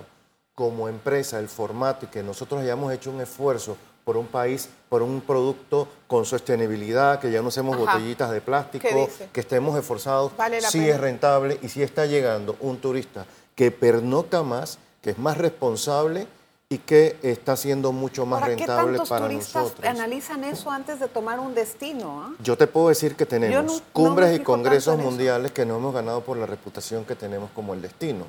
como 0.53 0.89
empresa 0.89 1.39
el 1.39 1.47
formato 1.47 2.05
y 2.05 2.09
que 2.09 2.21
nosotros 2.21 2.61
hayamos 2.61 2.91
hecho 2.91 3.11
un 3.11 3.21
esfuerzo 3.21 3.77
por 4.03 4.17
un 4.17 4.27
país, 4.27 4.67
por 4.89 5.01
un 5.01 5.21
producto 5.21 5.87
con 6.07 6.25
sostenibilidad, 6.25 7.19
que 7.19 7.31
ya 7.31 7.41
no 7.41 7.47
usemos 7.47 7.77
botellitas 7.77 8.31
de 8.31 8.41
plástico, 8.41 9.07
que 9.31 9.39
estemos 9.39 9.77
esforzados, 9.77 10.31
si 10.69 10.89
es 10.89 10.99
rentable 10.99 11.59
y 11.61 11.69
si 11.69 11.83
está 11.83 12.07
llegando 12.07 12.57
un 12.59 12.79
turista 12.79 13.25
que 13.55 13.71
pernocta 13.71 14.41
más, 14.43 14.79
que 15.01 15.11
es 15.11 15.17
más 15.19 15.37
responsable 15.37 16.27
y 16.71 16.77
que 16.77 17.17
está 17.23 17.57
siendo 17.57 17.91
mucho 17.91 18.27
más 18.27 18.43
rentable 18.43 18.99
qué 18.99 19.05
para 19.09 19.25
turistas 19.25 19.73
analizan 19.83 20.43
eso 20.43 20.69
antes 20.69 20.99
de 20.99 21.07
tomar 21.07 21.39
un 21.39 21.55
destino? 21.55 22.21
¿ah? 22.21 22.33
Yo 22.43 22.55
te 22.55 22.67
puedo 22.67 22.89
decir 22.89 23.15
que 23.15 23.25
tenemos 23.25 23.81
cumbres 23.91 24.39
y 24.39 24.43
congresos 24.43 24.99
mundiales 24.99 25.51
que 25.51 25.65
no 25.65 25.77
hemos 25.77 25.95
ganado 25.95 26.21
por 26.21 26.37
la 26.37 26.45
reputación 26.45 27.05
que 27.05 27.15
tenemos 27.15 27.49
como 27.55 27.73
el 27.73 27.81
destino. 27.81 28.25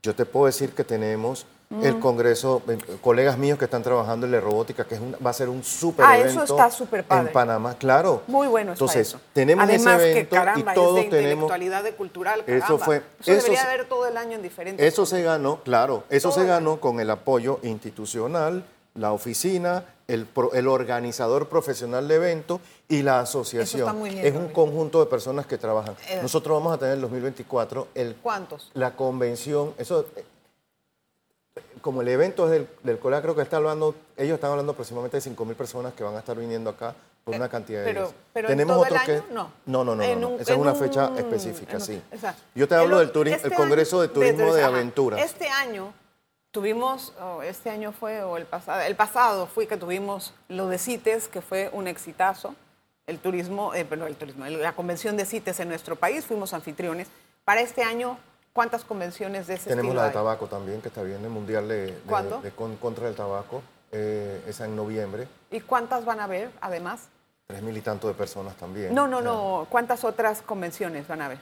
Yo 0.00 0.14
te 0.14 0.24
puedo 0.24 0.46
decir 0.46 0.70
que 0.70 0.84
tenemos 0.84 1.44
el 1.82 1.98
Congreso, 1.98 2.62
eh, 2.68 2.78
colegas 3.00 3.38
míos 3.38 3.58
que 3.58 3.64
están 3.64 3.82
trabajando 3.82 4.26
en 4.26 4.32
la 4.32 4.40
robótica, 4.40 4.84
que 4.84 4.96
es 4.96 5.00
va 5.24 5.30
a 5.30 5.32
ser 5.32 5.48
un 5.48 5.62
súper 5.62 6.04
ah, 6.04 6.18
eso 6.18 6.42
está 6.42 6.70
súper 6.70 7.04
padre. 7.04 7.28
en 7.28 7.32
Panamá, 7.32 7.74
claro. 7.78 8.22
Muy 8.26 8.48
bueno 8.48 8.72
está 8.72 8.84
Entonces, 8.84 9.16
tenemos 9.32 9.64
Además, 9.64 10.00
ese 10.00 10.10
evento 10.10 10.30
que, 10.30 10.36
caramba, 10.36 10.72
y 10.72 10.74
todos 10.74 10.98
es 10.98 11.04
de 11.04 11.10
tenemos 11.10 11.32
intelectualidad 11.32 11.84
de 11.84 11.94
cultural, 11.94 12.44
caramba. 12.44 12.64
Eso 12.66 12.78
fue 12.78 13.02
eso, 13.20 13.32
debería 13.32 13.62
haber 13.62 13.88
todo 13.88 14.06
el 14.06 14.16
año 14.16 14.36
en 14.36 14.42
diferentes 14.42 14.86
Eso 14.86 15.06
se 15.06 15.22
ganó, 15.22 15.60
claro, 15.62 16.04
eso 16.10 16.32
se 16.32 16.44
ganó 16.44 16.80
con 16.80 17.00
el 17.00 17.10
apoyo 17.10 17.60
institucional, 17.62 18.64
la 18.94 19.12
oficina, 19.12 19.84
el, 20.08 20.26
el 20.52 20.68
organizador 20.68 21.48
profesional 21.48 22.06
de 22.08 22.16
eventos 22.16 22.60
y 22.88 23.02
la 23.02 23.20
asociación. 23.20 24.06
es 24.06 24.34
un 24.34 24.48
conjunto 24.48 25.00
de 25.00 25.06
personas 25.06 25.46
que 25.46 25.56
trabajan. 25.56 25.96
Eh. 26.08 26.18
Nosotros 26.20 26.58
vamos 26.58 26.74
a 26.74 26.78
tener 26.78 26.92
en 26.92 26.98
el 26.98 27.02
2024 27.02 27.88
el 27.94 28.16
¿Cuántos? 28.16 28.70
La 28.74 28.94
convención, 28.94 29.74
eso 29.78 30.04
como 31.82 32.00
el 32.00 32.08
evento 32.08 32.46
es 32.46 32.52
del, 32.52 32.68
del 32.82 32.98
creo 32.98 33.34
que 33.34 33.42
está 33.42 33.58
hablando, 33.58 33.94
ellos 34.16 34.36
están 34.36 34.52
hablando 34.52 34.72
aproximadamente 34.72 35.20
de 35.20 35.36
5.000 35.36 35.54
personas 35.54 35.92
que 35.92 36.02
van 36.02 36.14
a 36.14 36.20
estar 36.20 36.36
viniendo 36.36 36.70
acá 36.70 36.94
por 37.24 37.34
una 37.34 37.48
cantidad 37.48 37.84
de 37.84 37.92
días. 37.92 38.14
Pero 38.32 38.48
Tenemos 38.48 38.76
otro 38.76 38.96
que 39.04 39.22
no. 39.30 39.52
No, 39.66 39.84
no, 39.84 39.94
no, 39.94 40.38
esa 40.38 40.52
es 40.52 40.58
una 40.58 40.74
fecha 40.74 41.12
específica, 41.16 41.78
sí. 41.78 42.00
Yo 42.54 42.66
te 42.66 42.74
hablo 42.74 43.00
del 43.00 43.12
turismo, 43.12 43.40
el 43.40 43.52
este 43.52 43.56
Congreso 43.56 44.00
de 44.00 44.08
Turismo 44.08 44.54
de, 44.54 44.62
Aventuras. 44.62 45.20
Este 45.20 45.48
año 45.48 45.92
tuvimos, 46.50 47.12
este 47.44 47.70
año 47.70 47.92
fue 47.92 48.22
o 48.22 48.36
el 48.36 48.46
pasado, 48.46 48.80
el 48.82 48.96
pasado 48.96 49.46
fue 49.46 49.66
que 49.66 49.76
tuvimos 49.76 50.34
lo 50.48 50.68
de 50.68 50.78
CITES, 50.78 51.28
que 51.28 51.42
fue 51.42 51.68
un 51.72 51.86
exitazo. 51.86 52.54
El 53.06 53.18
turismo, 53.18 53.74
eh, 53.74 53.84
el 53.90 54.16
turismo, 54.16 54.46
la 54.46 54.72
convención 54.74 55.16
de 55.16 55.26
CITES 55.26 55.60
en 55.60 55.68
nuestro 55.68 55.96
país, 55.96 56.24
fuimos 56.24 56.54
anfitriones. 56.54 57.08
Para 57.44 57.60
este 57.60 57.82
año 57.82 58.16
¿Cuántas 58.52 58.84
convenciones 58.84 59.46
de 59.46 59.54
ese 59.54 59.70
Tenemos 59.70 59.94
la 59.94 60.06
de 60.06 60.10
tabaco 60.10 60.46
también, 60.46 60.82
que 60.82 60.88
está 60.88 61.02
bien, 61.02 61.24
el 61.24 61.30
Mundial 61.30 61.68
de, 61.68 61.86
de, 61.86 62.52
contra 62.80 63.06
del 63.06 63.14
tabaco, 63.14 63.62
eh, 63.90 64.42
esa 64.46 64.66
en 64.66 64.76
noviembre. 64.76 65.26
¿Y 65.50 65.60
cuántas 65.60 66.04
van 66.04 66.20
a 66.20 66.24
haber, 66.24 66.50
además? 66.60 67.08
Tres 67.46 67.62
mil 67.62 67.76
y 67.76 67.80
tanto 67.80 68.08
de 68.08 68.14
personas 68.14 68.54
también. 68.56 68.94
No, 68.94 69.08
no, 69.08 69.22
no. 69.22 69.66
¿Cuántas 69.70 70.04
otras 70.04 70.42
convenciones 70.42 71.08
van 71.08 71.22
a 71.22 71.26
haber? 71.26 71.38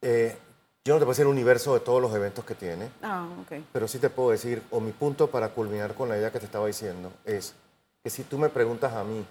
Eh, 0.00 0.36
yo 0.84 0.94
no 0.94 0.98
te 0.98 1.04
puedo 1.04 1.12
decir 1.12 1.26
el 1.26 1.32
universo 1.32 1.74
de 1.74 1.80
todos 1.80 2.00
los 2.00 2.14
eventos 2.14 2.44
que 2.44 2.54
tiene. 2.54 2.88
Ah, 3.02 3.26
ok. 3.42 3.60
Pero 3.72 3.86
sí 3.86 3.98
te 3.98 4.08
puedo 4.08 4.30
decir, 4.30 4.62
o 4.70 4.80
mi 4.80 4.92
punto 4.92 5.28
para 5.28 5.50
culminar 5.50 5.94
con 5.94 6.08
la 6.08 6.16
idea 6.16 6.32
que 6.32 6.38
te 6.38 6.46
estaba 6.46 6.66
diciendo, 6.66 7.12
es 7.24 7.54
que 8.02 8.08
si 8.08 8.22
tú 8.22 8.38
me 8.38 8.48
preguntas 8.48 8.94
a 8.94 9.04
mí 9.04 9.24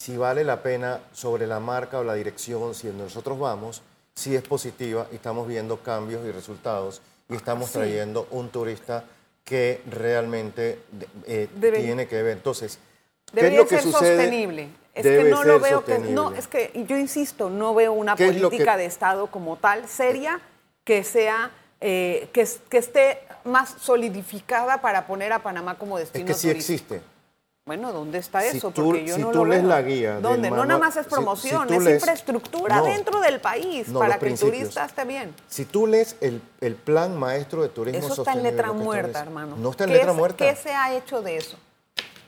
si 0.00 0.16
vale 0.16 0.44
la 0.44 0.62
pena 0.62 1.00
sobre 1.12 1.46
la 1.46 1.60
marca 1.60 1.98
o 1.98 2.04
la 2.04 2.14
dirección, 2.14 2.74
si 2.74 2.88
nosotros 2.88 3.38
vamos, 3.38 3.82
sí 4.14 4.34
es 4.34 4.42
positiva 4.42 5.06
y 5.12 5.16
estamos 5.16 5.46
viendo 5.46 5.78
cambios 5.78 6.26
y 6.26 6.30
resultados 6.30 7.00
y 7.28 7.36
estamos 7.36 7.70
trayendo 7.70 8.26
un 8.30 8.50
turista 8.50 9.04
que 9.44 9.80
realmente 9.90 10.78
eh, 11.26 11.48
tiene 11.58 12.06
que 12.06 12.22
ver. 12.22 12.36
Entonces, 12.36 12.78
¿qué 13.34 13.48
es 13.48 13.54
lo 13.54 13.66
que 13.66 13.80
ser 13.80 13.92
sostenible. 13.92 14.68
Es 14.94 15.04
que 15.04 15.24
no 15.24 15.44
lo 15.44 15.60
veo 15.60 15.84
que 15.84 15.98
no, 15.98 16.34
es 16.34 16.48
que 16.48 16.84
yo 16.88 16.98
insisto, 16.98 17.48
no 17.48 17.74
veo 17.74 17.92
una 17.92 18.16
política 18.16 18.76
de 18.76 18.86
Estado 18.86 19.28
como 19.28 19.56
tal 19.56 19.88
seria 19.88 20.40
que 20.84 21.04
sea 21.04 21.52
eh, 21.80 22.28
que, 22.32 22.46
que, 22.68 22.78
esté 22.78 23.20
más 23.44 23.76
solidificada 23.80 24.80
para 24.80 25.06
poner 25.06 25.32
a 25.32 25.38
Panamá 25.38 25.78
como 25.78 25.96
destino 25.96 26.28
es 26.28 26.36
que 26.36 26.38
sí 26.38 26.50
existe. 26.50 27.00
Bueno, 27.70 27.92
¿dónde 27.92 28.18
está 28.18 28.44
eso? 28.44 28.72
Tú, 28.72 28.86
Porque 28.86 29.04
yo 29.04 29.14
si 29.14 29.22
no 29.22 29.30
tú 29.30 29.46
lees 29.46 29.62
la 29.62 29.80
guía. 29.80 30.18
¿Dónde? 30.18 30.50
no 30.50 30.64
nada 30.64 30.80
más 30.80 30.96
es 30.96 31.06
promoción, 31.06 31.72
es 31.72 31.88
infraestructura 31.88 32.82
dentro 32.82 33.20
del 33.20 33.40
país 33.40 33.86
para 33.92 34.18
que 34.18 34.26
el 34.26 34.36
turista 34.36 34.86
esté 34.86 35.04
bien. 35.04 35.32
Si 35.46 35.66
tú 35.66 35.86
lees 35.86 36.16
el, 36.20 36.42
el, 36.60 36.74
plan 36.74 37.16
maestro 37.16 37.62
de 37.62 37.68
turismo 37.68 38.04
Eso 38.04 38.22
está 38.22 38.32
en 38.32 38.42
letra 38.42 38.72
muerta, 38.72 39.20
hermano. 39.20 39.54
No 39.56 39.70
está 39.70 39.84
en 39.84 39.92
letra 39.92 40.12
muerta. 40.12 40.44
¿Qué 40.44 40.56
se 40.56 40.70
ha 40.72 40.92
hecho 40.96 41.22
de 41.22 41.36
eso? 41.36 41.58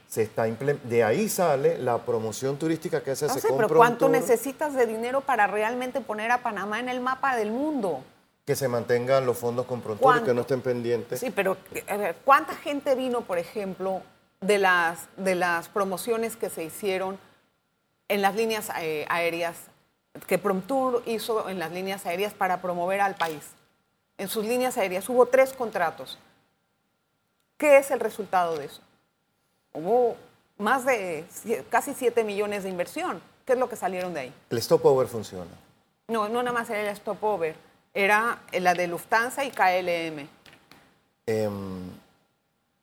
Se 0.07 0.23
está 0.23 0.45
de 0.45 1.03
ahí 1.03 1.29
sale 1.29 1.77
la 1.77 1.99
promoción 1.99 2.57
turística 2.57 3.03
que 3.03 3.11
hace 3.11 3.27
no 3.27 3.35
sé, 3.35 3.49
pero 3.57 3.67
¿cuánto 3.67 4.09
necesitas 4.09 4.75
de 4.75 4.87
dinero 4.87 5.23
para 5.23 5.49
realmente 5.49 6.01
poner 6.01 6.31
a 6.31 6.45
Panamá 6.45 6.79
en 6.79 6.89
el 6.89 7.01
mapa 7.01 7.35
del 7.35 7.51
mundo? 7.51 8.05
Que 8.47 8.55
se 8.55 8.69
mantengan 8.69 9.27
los 9.27 9.39
fondos 9.39 9.67
con 9.67 9.81
y 9.81 10.21
que 10.21 10.35
no 10.35 10.43
estén 10.43 10.61
pendientes. 10.61 11.19
Sí, 11.19 11.31
pero 11.35 11.57
¿cuánta 12.25 12.55
gente 12.55 12.95
vino, 12.95 13.23
por 13.23 13.39
ejemplo, 13.39 14.03
de 14.43 14.59
las, 14.59 15.09
de 15.17 15.35
las 15.35 15.69
promociones 15.69 16.37
que 16.37 16.51
se 16.51 16.65
hicieron 16.65 17.19
en 18.09 18.21
las 18.21 18.35
líneas 18.35 18.71
eh, 18.81 19.07
aéreas, 19.09 19.57
que 20.27 20.37
Promtour 20.37 21.03
hizo 21.07 21.49
en 21.49 21.59
las 21.59 21.73
líneas 21.73 22.05
aéreas 22.05 22.35
para 22.35 22.61
promover 22.61 23.01
al 23.01 23.15
país. 23.15 23.43
En 24.19 24.29
sus 24.29 24.45
líneas 24.45 24.77
aéreas 24.77 25.09
hubo 25.09 25.27
tres 25.27 25.55
contratos. 25.55 26.19
¿Qué 27.57 27.79
es 27.79 27.91
el 27.91 28.01
resultado 28.01 28.57
de 28.59 28.67
eso? 28.67 28.83
Hubo 29.73 30.17
más 30.59 30.85
de 30.85 31.25
casi 31.71 31.95
7 31.95 32.25
millones 32.25 32.65
de 32.65 32.69
inversión. 32.69 33.23
¿Qué 33.47 33.55
es 33.55 33.59
lo 33.59 33.69
que 33.69 33.77
salieron 33.77 34.13
de 34.13 34.21
ahí? 34.21 34.35
El 34.51 34.61
stopover 34.61 35.09
funciona. 35.09 35.51
No, 36.09 36.29
no 36.29 36.43
nada 36.43 36.53
más 36.53 36.69
era 36.69 36.91
el 36.91 36.97
stopover, 36.97 37.57
era 37.95 38.43
la 38.53 38.75
de 38.75 38.87
Lufthansa 38.87 39.45
y 39.45 39.51
KLM. 39.51 40.29
Em, 41.27 41.91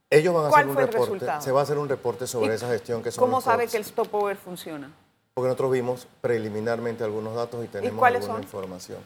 ellos 0.09 0.33
van 0.33 0.45
a 0.45 0.47
hacer 0.49 0.67
un 0.67 0.75
reporte, 0.75 1.27
se 1.39 1.51
va 1.51 1.59
a 1.59 1.63
hacer 1.63 1.77
un 1.77 1.89
reporte 1.89 2.27
sobre 2.27 2.53
esa 2.55 2.67
gestión 2.67 3.03
que 3.03 3.11
son 3.11 3.23
¿Cómo 3.23 3.41
sabe 3.41 3.67
que 3.67 3.77
el 3.77 3.85
stopover 3.85 4.37
funciona? 4.37 4.91
Porque 5.33 5.47
nosotros 5.47 5.71
vimos 5.71 6.07
preliminarmente 6.21 7.03
algunos 7.03 7.35
datos 7.35 7.63
y 7.63 7.67
tenemos 7.67 8.03
alguna 8.03 8.39
información. 8.39 8.97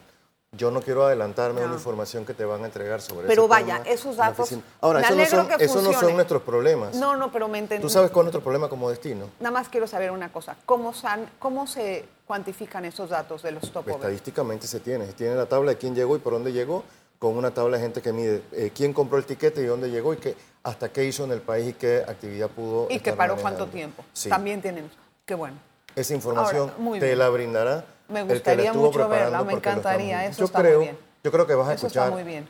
Yo 0.56 0.70
no 0.70 0.80
quiero 0.80 1.04
adelantarme 1.04 1.62
a 1.62 1.64
una 1.64 1.74
información 1.74 2.24
que 2.24 2.32
te 2.32 2.44
van 2.44 2.62
a 2.62 2.66
entregar 2.66 3.00
sobre 3.00 3.26
Pero 3.26 3.48
vaya, 3.48 3.82
esos 3.86 4.16
datos. 4.16 4.54
Ahora, 4.80 5.00
eso, 5.00 5.14
no 5.14 5.26
son, 5.26 5.48
eso 5.58 5.82
no 5.82 5.92
son, 5.92 6.14
nuestros 6.14 6.42
problemas. 6.42 6.94
No, 6.94 7.16
no, 7.16 7.32
pero 7.32 7.48
me 7.48 7.58
entendí. 7.58 7.82
¿Tú 7.82 7.90
sabes 7.90 8.12
cuál 8.12 8.24
es 8.24 8.32
nuestro 8.32 8.40
problema 8.40 8.68
como 8.68 8.88
destino? 8.88 9.30
Nada 9.40 9.50
más 9.50 9.68
quiero 9.68 9.88
saber 9.88 10.12
una 10.12 10.30
cosa. 10.30 10.56
¿Cómo, 10.64 10.94
san, 10.94 11.28
cómo 11.40 11.66
se 11.66 12.04
cuantifican 12.24 12.84
esos 12.84 13.10
datos 13.10 13.42
de 13.42 13.50
los 13.50 13.64
stopovers? 13.64 13.96
Estadísticamente 13.96 14.68
se 14.68 14.78
tiene. 14.78 15.06
Se 15.06 15.14
tiene 15.14 15.34
la 15.34 15.46
tabla 15.46 15.72
de 15.72 15.76
quién 15.76 15.94
llegó 15.94 16.14
y 16.14 16.20
por 16.20 16.32
dónde 16.32 16.52
llegó, 16.52 16.84
con 17.18 17.36
una 17.36 17.52
tabla 17.52 17.78
de 17.78 17.82
gente 17.82 18.00
que 18.00 18.12
mide 18.12 18.42
eh, 18.52 18.70
quién 18.72 18.92
compró 18.92 19.18
el 19.18 19.24
tiquete 19.24 19.60
y 19.60 19.66
dónde 19.66 19.90
llegó 19.90 20.14
y 20.14 20.18
que 20.18 20.36
hasta 20.64 20.88
qué 20.88 21.04
hizo 21.04 21.24
en 21.24 21.32
el 21.32 21.42
país 21.42 21.68
y 21.68 21.72
qué 21.74 21.98
actividad 21.98 22.48
pudo. 22.48 22.88
Y 22.90 22.98
que 22.98 23.12
paró 23.12 23.36
cuánto 23.36 23.66
tiempo. 23.66 24.02
También 24.28 24.60
tienen. 24.60 24.90
Qué 25.24 25.34
bueno. 25.34 25.56
Esa 25.94 26.14
información 26.14 26.72
te 26.98 27.14
la 27.14 27.28
brindará. 27.28 27.84
Me 28.08 28.22
gustaría 28.24 28.72
mucho 28.72 29.08
verla, 29.08 29.44
me 29.44 29.52
encantaría. 29.52 30.26
Eso 30.26 30.40
yo 30.40 30.44
está 30.46 30.60
creo, 30.60 30.78
muy 30.78 30.86
bien. 30.86 30.98
Yo 31.22 31.30
creo 31.30 31.46
que 31.46 31.54
vas 31.54 31.68
a 31.68 31.74
Eso 31.74 31.86
escuchar. 31.86 32.04
Está 32.08 32.14
muy 32.16 32.24
bien. 32.24 32.48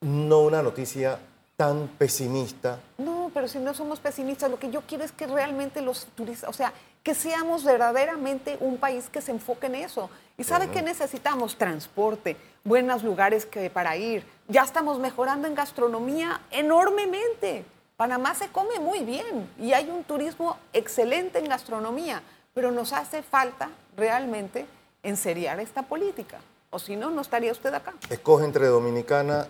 No 0.00 0.40
una 0.40 0.62
noticia 0.62 1.18
tan 1.56 1.88
pesimista. 1.88 2.80
No, 2.96 3.30
pero 3.34 3.46
si 3.46 3.58
no 3.58 3.74
somos 3.74 4.00
pesimistas, 4.00 4.50
lo 4.50 4.58
que 4.58 4.70
yo 4.70 4.80
quiero 4.82 5.04
es 5.04 5.12
que 5.12 5.26
realmente 5.26 5.82
los 5.82 6.06
turistas, 6.16 6.48
o 6.48 6.54
sea, 6.54 6.72
que 7.02 7.14
seamos 7.14 7.64
verdaderamente 7.64 8.56
un 8.60 8.78
país 8.78 9.08
que 9.10 9.20
se 9.20 9.30
enfoque 9.30 9.66
en 9.66 9.74
eso. 9.76 10.10
¿Y 10.40 10.44
sabe 10.44 10.70
qué 10.70 10.80
necesitamos? 10.80 11.56
Transporte, 11.56 12.34
buenos 12.64 13.04
lugares 13.04 13.44
que, 13.44 13.68
para 13.68 13.98
ir, 13.98 14.24
ya 14.48 14.62
estamos 14.62 14.98
mejorando 14.98 15.46
en 15.46 15.54
gastronomía 15.54 16.40
enormemente. 16.50 17.66
Panamá 17.98 18.34
se 18.34 18.48
come 18.48 18.78
muy 18.80 19.00
bien 19.00 19.50
y 19.58 19.74
hay 19.74 19.90
un 19.90 20.02
turismo 20.02 20.56
excelente 20.72 21.40
en 21.40 21.46
gastronomía, 21.46 22.22
pero 22.54 22.70
nos 22.70 22.94
hace 22.94 23.22
falta 23.22 23.68
realmente 23.98 24.64
enseriar 25.02 25.60
esta 25.60 25.82
política. 25.82 26.40
O 26.70 26.78
si 26.78 26.96
no, 26.96 27.10
no 27.10 27.20
estaría 27.20 27.52
usted 27.52 27.74
acá. 27.74 27.92
Escoge 28.08 28.46
entre 28.46 28.66
Dominicana, 28.68 29.46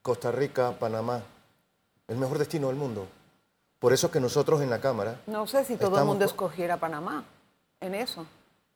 Costa 0.00 0.32
Rica, 0.32 0.72
Panamá. 0.80 1.20
El 2.08 2.16
mejor 2.16 2.38
destino 2.38 2.68
del 2.68 2.76
mundo. 2.76 3.06
Por 3.78 3.92
eso 3.92 4.10
que 4.10 4.18
nosotros 4.18 4.62
en 4.62 4.70
la 4.70 4.80
Cámara... 4.80 5.20
No 5.26 5.46
sé 5.46 5.66
si 5.66 5.76
todo 5.76 5.98
el 5.98 6.06
mundo 6.06 6.24
escogiera 6.24 6.78
Panamá 6.78 7.22
en 7.82 7.94
eso. 7.94 8.24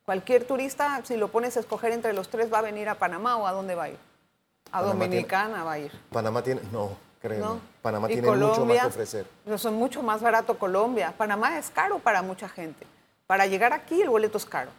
Cualquier 0.07 0.45
turista, 0.45 1.03
si 1.05 1.17
lo 1.17 1.29
pones 1.29 1.57
a 1.57 1.61
escoger 1.61 1.91
entre 1.91 2.13
los 2.13 2.29
tres, 2.29 2.51
va 2.51 2.61
a 2.61 2.63
venir 2.63 2.89
a 2.89 2.95
Panamá 2.95 3.37
o 3.39 3.47
a 3.49 3.53
dónde 3.53 3.75
va 3.75 3.85
a 3.85 3.89
ir. 3.89 3.99
A 4.71 4.81
Dominicana 4.81 5.65
va 5.65 5.73
a 5.73 5.79
ir. 5.81 5.91
Panamá 6.13 6.43
tiene, 6.43 6.61
no, 6.71 6.97
creo. 7.21 7.59
Panamá 7.83 8.07
tiene 8.07 8.31
mucho 8.31 8.65
más 8.65 8.79
que 8.79 8.87
ofrecer. 8.87 9.27
Pero 9.45 9.59
son 9.59 9.75
mucho 9.75 10.05
más 10.05 10.23
barato 10.23 10.61
Colombia. 10.61 11.13
Panamá 11.19 11.59
es 11.59 11.71
caro 11.71 11.99
para 11.99 12.23
mucha 12.23 12.49
gente. 12.49 12.87
Para 13.27 13.47
llegar 13.47 13.73
aquí 13.73 14.01
el 14.01 14.09
boleto 14.09 14.39
es 14.39 14.45
caro. 14.45 14.71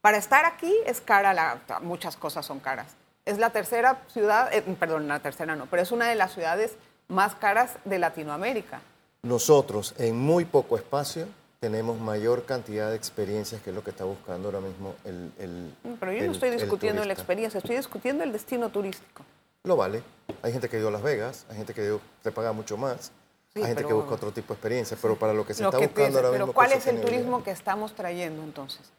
Para 0.00 0.18
estar 0.18 0.44
aquí 0.44 0.72
es 0.86 1.00
cara, 1.00 1.34
la, 1.34 1.58
muchas 1.82 2.16
cosas 2.16 2.46
son 2.46 2.60
caras. 2.60 2.94
Es 3.24 3.38
la 3.38 3.50
tercera 3.50 3.98
ciudad, 4.06 4.52
eh, 4.52 4.62
perdón, 4.78 5.08
la 5.08 5.18
tercera 5.18 5.56
no, 5.56 5.66
pero 5.66 5.82
es 5.82 5.90
una 5.90 6.08
de 6.08 6.14
las 6.14 6.32
ciudades 6.32 6.76
más 7.08 7.34
caras 7.34 7.74
de 7.84 7.98
Latinoamérica. 7.98 8.80
Nosotros, 9.22 9.96
en 9.98 10.16
muy 10.16 10.44
poco 10.44 10.76
espacio, 10.76 11.26
tenemos 11.60 12.00
mayor 12.00 12.46
cantidad 12.46 12.88
de 12.88 12.96
experiencias, 12.96 13.60
que 13.60 13.68
es 13.68 13.76
lo 13.76 13.84
que 13.84 13.90
está 13.90 14.04
buscando 14.04 14.48
ahora 14.48 14.60
mismo 14.60 14.94
el... 15.04 15.74
Mm, 15.84 15.92
Pero 16.00 16.12
yo 16.12 16.24
no 16.24 16.32
estoy 16.32 16.50
discutiendo 16.50 17.04
la 17.04 17.12
experiencia, 17.12 17.58
estoy 17.58 17.76
discutiendo 17.76 18.24
el 18.24 18.32
destino 18.32 18.70
turístico. 18.70 19.24
Lo 19.64 19.76
vale. 19.76 20.02
Hay 20.42 20.52
gente 20.52 20.70
que 20.70 20.78
dio 20.78 20.88
a 20.88 20.90
Las 20.90 21.02
Vegas, 21.02 21.44
hay 21.50 21.58
gente 21.58 21.74
que 21.74 21.98
te 22.22 22.32
paga 22.32 22.52
mucho 22.52 22.78
más, 22.78 23.12
hay 23.54 23.64
gente 23.64 23.84
que 23.84 23.92
busca 23.92 24.14
otro 24.14 24.32
tipo 24.32 24.48
de 24.48 24.54
experiencia, 24.54 24.96
pero 25.00 25.16
para 25.16 25.34
lo 25.34 25.44
que 25.44 25.52
se 25.52 25.62
está 25.62 25.76
buscando 25.76 26.18
ahora 26.18 26.30
mismo... 26.30 26.46
Pero 26.46 26.52
¿cuál 26.54 26.72
es 26.72 26.86
el 26.86 26.98
turismo 27.02 27.44
que 27.44 27.50
estamos 27.50 27.94
trayendo 27.94 28.42
entonces? 28.42 28.90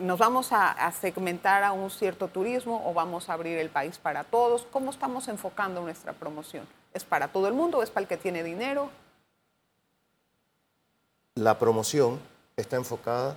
¿Nos 0.00 0.18
vamos 0.18 0.48
a, 0.50 0.90
segmentar 0.90 1.62
a 1.62 1.70
un 1.70 1.90
cierto 1.90 2.26
turismo 2.26 2.82
o 2.90 2.92
vamos 2.92 3.30
a 3.30 3.34
abrir 3.34 3.56
el 3.58 3.70
país 3.70 3.98
para 3.98 4.24
todos? 4.24 4.66
¿Cómo 4.72 4.90
estamos 4.90 5.28
enfocando 5.28 5.80
nuestra 5.80 6.12
promoción? 6.12 6.66
¿Es 6.92 7.04
para 7.04 7.28
todo 7.28 7.46
el 7.46 7.54
mundo 7.54 7.84
es 7.84 7.90
para 7.90 8.02
el 8.02 8.08
que 8.08 8.16
tiene 8.16 8.42
dinero? 8.42 8.90
La 11.34 11.58
promoción 11.58 12.18
está 12.56 12.76
enfocada 12.76 13.36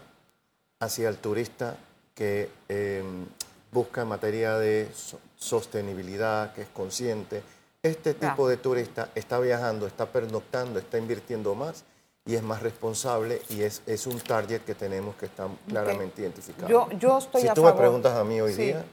hacia 0.79 1.09
el 1.09 1.17
turista 1.17 1.77
que 2.13 2.49
em, 2.67 3.25
busca 3.71 4.01
en 4.01 4.07
materia 4.07 4.57
de 4.57 4.89
sostenibilidad, 5.37 6.53
que 6.53 6.63
es 6.63 6.69
consciente. 6.69 7.43
Este 7.81 8.13
tipo 8.13 8.47
de 8.47 8.57
turista 8.57 9.09
está 9.15 9.39
viajando, 9.39 9.87
está 9.87 10.05
pernoctando, 10.05 10.79
está 10.79 10.97
invirtiendo 10.97 11.55
más 11.55 11.83
y 12.25 12.35
es 12.35 12.43
más 12.43 12.61
responsable 12.61 13.41
y 13.49 13.63
es, 13.63 13.81
es 13.85 14.07
un 14.07 14.19
target 14.19 14.61
que 14.61 14.75
tenemos 14.75 15.15
que 15.15 15.25
está 15.25 15.47
claramente 15.67 16.21
identificado. 16.21 16.69
Yo, 16.69 16.89
yo 16.97 17.17
estoy 17.17 17.41
si 17.41 17.49
tú 17.49 17.63
me 17.63 17.73
preguntas 17.73 18.13
a 18.13 18.23
mí 18.23 18.39
hoy 18.39 18.53
día, 18.53 18.85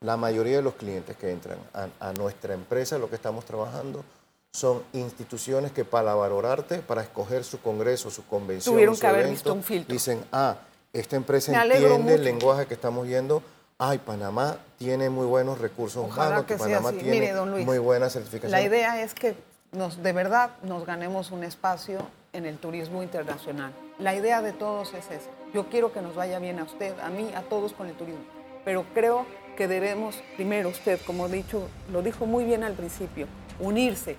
la 0.00 0.16
mayoría 0.16 0.56
de 0.56 0.62
los 0.62 0.74
clientes 0.74 1.16
que 1.16 1.30
entran 1.30 1.58
a, 1.72 2.12
nuestra 2.12 2.54
empresa, 2.54 2.98
lo 2.98 3.08
que 3.08 3.16
estamos 3.16 3.44
trabajando, 3.44 4.04
son 4.52 4.82
instituciones 4.92 5.70
que 5.72 5.84
para 5.84 6.14
valorarte, 6.14 6.78
para 6.78 7.02
escoger 7.02 7.44
su 7.44 7.60
congreso, 7.60 8.10
su 8.10 8.26
convención, 8.26 8.74
Tuvieron 8.74 8.98
que 8.98 9.06
haber 9.06 9.28
visto 9.28 9.52
un 9.54 9.62
filtro. 9.62 9.92
Dicen, 9.92 10.24
ah, 10.32 10.56
esta 10.92 11.16
empresa 11.16 11.64
entiende 11.64 12.14
el 12.14 12.24
lenguaje 12.24 12.66
que 12.66 12.74
estamos 12.74 13.06
yendo. 13.06 13.42
Ay, 13.78 13.98
Panamá 13.98 14.58
tiene 14.76 15.08
muy 15.08 15.26
buenos 15.26 15.58
recursos 15.58 16.04
humanos, 16.04 16.44
que 16.44 16.56
Panamá 16.56 16.92
tiene 16.92 17.32
muy 17.64 17.78
buena 17.78 18.10
certificación. 18.10 18.50
La 18.50 18.62
idea 18.62 19.02
es 19.02 19.14
que 19.14 19.34
nos, 19.72 20.02
de 20.02 20.12
verdad 20.12 20.50
nos 20.62 20.84
ganemos 20.84 21.30
un 21.30 21.44
espacio 21.44 22.00
en 22.32 22.44
el 22.44 22.58
turismo 22.58 23.02
internacional. 23.02 23.72
La 23.98 24.14
idea 24.14 24.42
de 24.42 24.52
todos 24.52 24.92
es 24.94 25.06
esa. 25.06 25.30
Yo 25.54 25.68
quiero 25.68 25.92
que 25.92 26.02
nos 26.02 26.14
vaya 26.14 26.38
bien 26.38 26.58
a 26.58 26.64
usted, 26.64 26.98
a 27.00 27.08
mí, 27.08 27.32
a 27.34 27.42
todos 27.42 27.72
con 27.72 27.86
el 27.86 27.94
turismo. 27.94 28.20
Pero 28.64 28.84
creo 28.94 29.26
que 29.56 29.68
debemos, 29.68 30.16
primero 30.36 30.68
usted, 30.68 31.00
como 31.06 31.28
dicho, 31.28 31.68
lo 31.92 32.02
dijo 32.02 32.26
muy 32.26 32.44
bien 32.44 32.64
al 32.64 32.74
principio, 32.74 33.26
unirse 33.58 34.16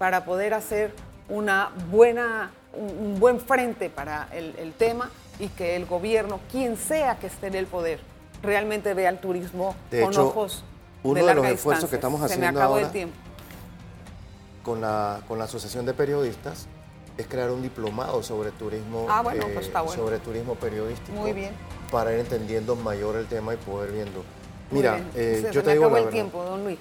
para 0.00 0.24
poder 0.24 0.54
hacer 0.54 0.94
una 1.28 1.72
buena, 1.90 2.52
un, 2.72 3.20
buen 3.20 3.38
frente 3.38 3.90
para 3.90 4.30
el, 4.32 4.72
tema 4.72 5.10
y 5.38 5.48
que 5.48 5.76
el 5.76 5.84
gobierno, 5.84 6.40
quien 6.50 6.78
sea 6.78 7.18
que 7.18 7.26
esté 7.26 7.48
en 7.48 7.54
el 7.56 7.66
poder, 7.66 8.00
realmente 8.42 8.94
vea 8.94 9.10
el 9.10 9.18
turismo 9.18 9.76
con 9.90 10.16
ojos 10.16 10.64
uno 11.02 11.26
de, 11.26 11.34
los 11.34 11.46
esfuerzos 11.48 11.90
que 11.90 11.96
estamos 11.96 12.22
haciendo 12.22 12.76
Se 12.76 12.82
me 12.82 12.88
tiempo. 12.88 13.14
Con 14.62 14.80
la, 14.80 15.20
con 15.28 15.36
la 15.38 15.44
Asociación 15.44 15.84
de 15.84 15.92
Periodistas 15.92 16.66
es 17.18 17.26
crear 17.26 17.50
un 17.50 17.60
diplomado 17.60 18.22
sobre 18.22 18.52
turismo, 18.52 19.06
ah, 19.10 19.20
pues 19.22 19.36
eh, 19.36 19.70
sobre 19.94 20.18
turismo 20.18 20.54
periodístico. 20.54 21.12
Muy 21.12 21.34
bien. 21.34 21.52
Para 21.90 22.14
ir 22.14 22.20
entendiendo 22.20 22.74
mayor 22.74 23.16
el 23.16 23.26
tema 23.26 23.52
y 23.52 23.58
poder 23.58 23.92
viendo. 23.92 24.24
Mira, 24.70 25.04
eh, 25.14 25.50
yo 25.52 25.62
te 25.62 25.72
digo 25.72 25.94
el 25.94 26.08
tiempo, 26.08 26.42
don 26.42 26.64
Luis, 26.64 26.78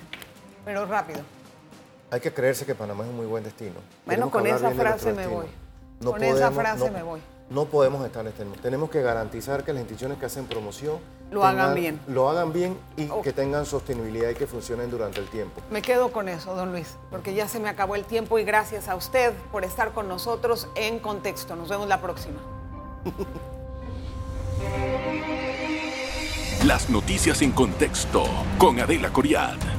pero 0.63 0.85
rápido. 0.85 1.19
Hay 2.11 2.19
que 2.19 2.33
creerse 2.33 2.65
que 2.65 2.73
Panamá 2.73 3.03
es 3.03 3.09
un 3.09 3.17
muy 3.17 3.27
buen 3.27 3.43
destino. 3.43 3.75
Bueno, 4.05 4.31
con 4.31 4.47
esa 4.47 4.71
frase 4.71 5.13
me 5.13 5.27
voy. 5.27 5.45
con 6.03 6.23
esa 6.23 6.51
frase 6.51 6.89
me 6.89 7.03
voy. 7.03 7.21
No 7.49 7.65
podemos 7.65 8.05
estar 8.05 8.21
en 8.21 8.27
este 8.27 8.45
Tenemos 8.61 8.91
que 8.91 9.01
garantizar 9.01 9.63
que 9.63 9.73
las 9.73 9.81
instituciones 9.81 10.19
que 10.19 10.25
hacen 10.27 10.45
promoción 10.45 10.97
lo 11.31 11.45
hagan 11.45 11.75
bien. 11.75 11.99
Lo 12.07 12.29
hagan 12.29 12.53
bien 12.53 12.77
y 12.97 13.07
que 13.23 13.33
tengan 13.33 13.65
sostenibilidad 13.65 14.29
y 14.29 14.35
que 14.35 14.47
funcionen 14.47 14.89
durante 14.89 15.19
el 15.19 15.27
tiempo. 15.27 15.61
Me 15.69 15.81
quedo 15.81 16.11
con 16.11 16.29
eso, 16.29 16.55
don 16.55 16.71
Luis, 16.71 16.95
porque 17.11 17.33
ya 17.33 17.47
se 17.47 17.59
me 17.59 17.69
acabó 17.69 17.95
el 17.95 18.05
tiempo 18.05 18.39
y 18.39 18.43
gracias 18.43 18.87
a 18.87 18.95
usted 18.95 19.33
por 19.51 19.63
estar 19.63 19.91
con 19.91 20.07
nosotros 20.07 20.67
en 20.75 20.99
Contexto. 20.99 21.55
Nos 21.55 21.69
vemos 21.69 21.87
la 21.87 22.01
próxima. 22.01 22.39
Las 26.65 26.89
noticias 26.89 27.41
en 27.41 27.51
contexto 27.51 28.25
con 28.57 28.79
Adela 28.79 29.13
Coriad. 29.13 29.78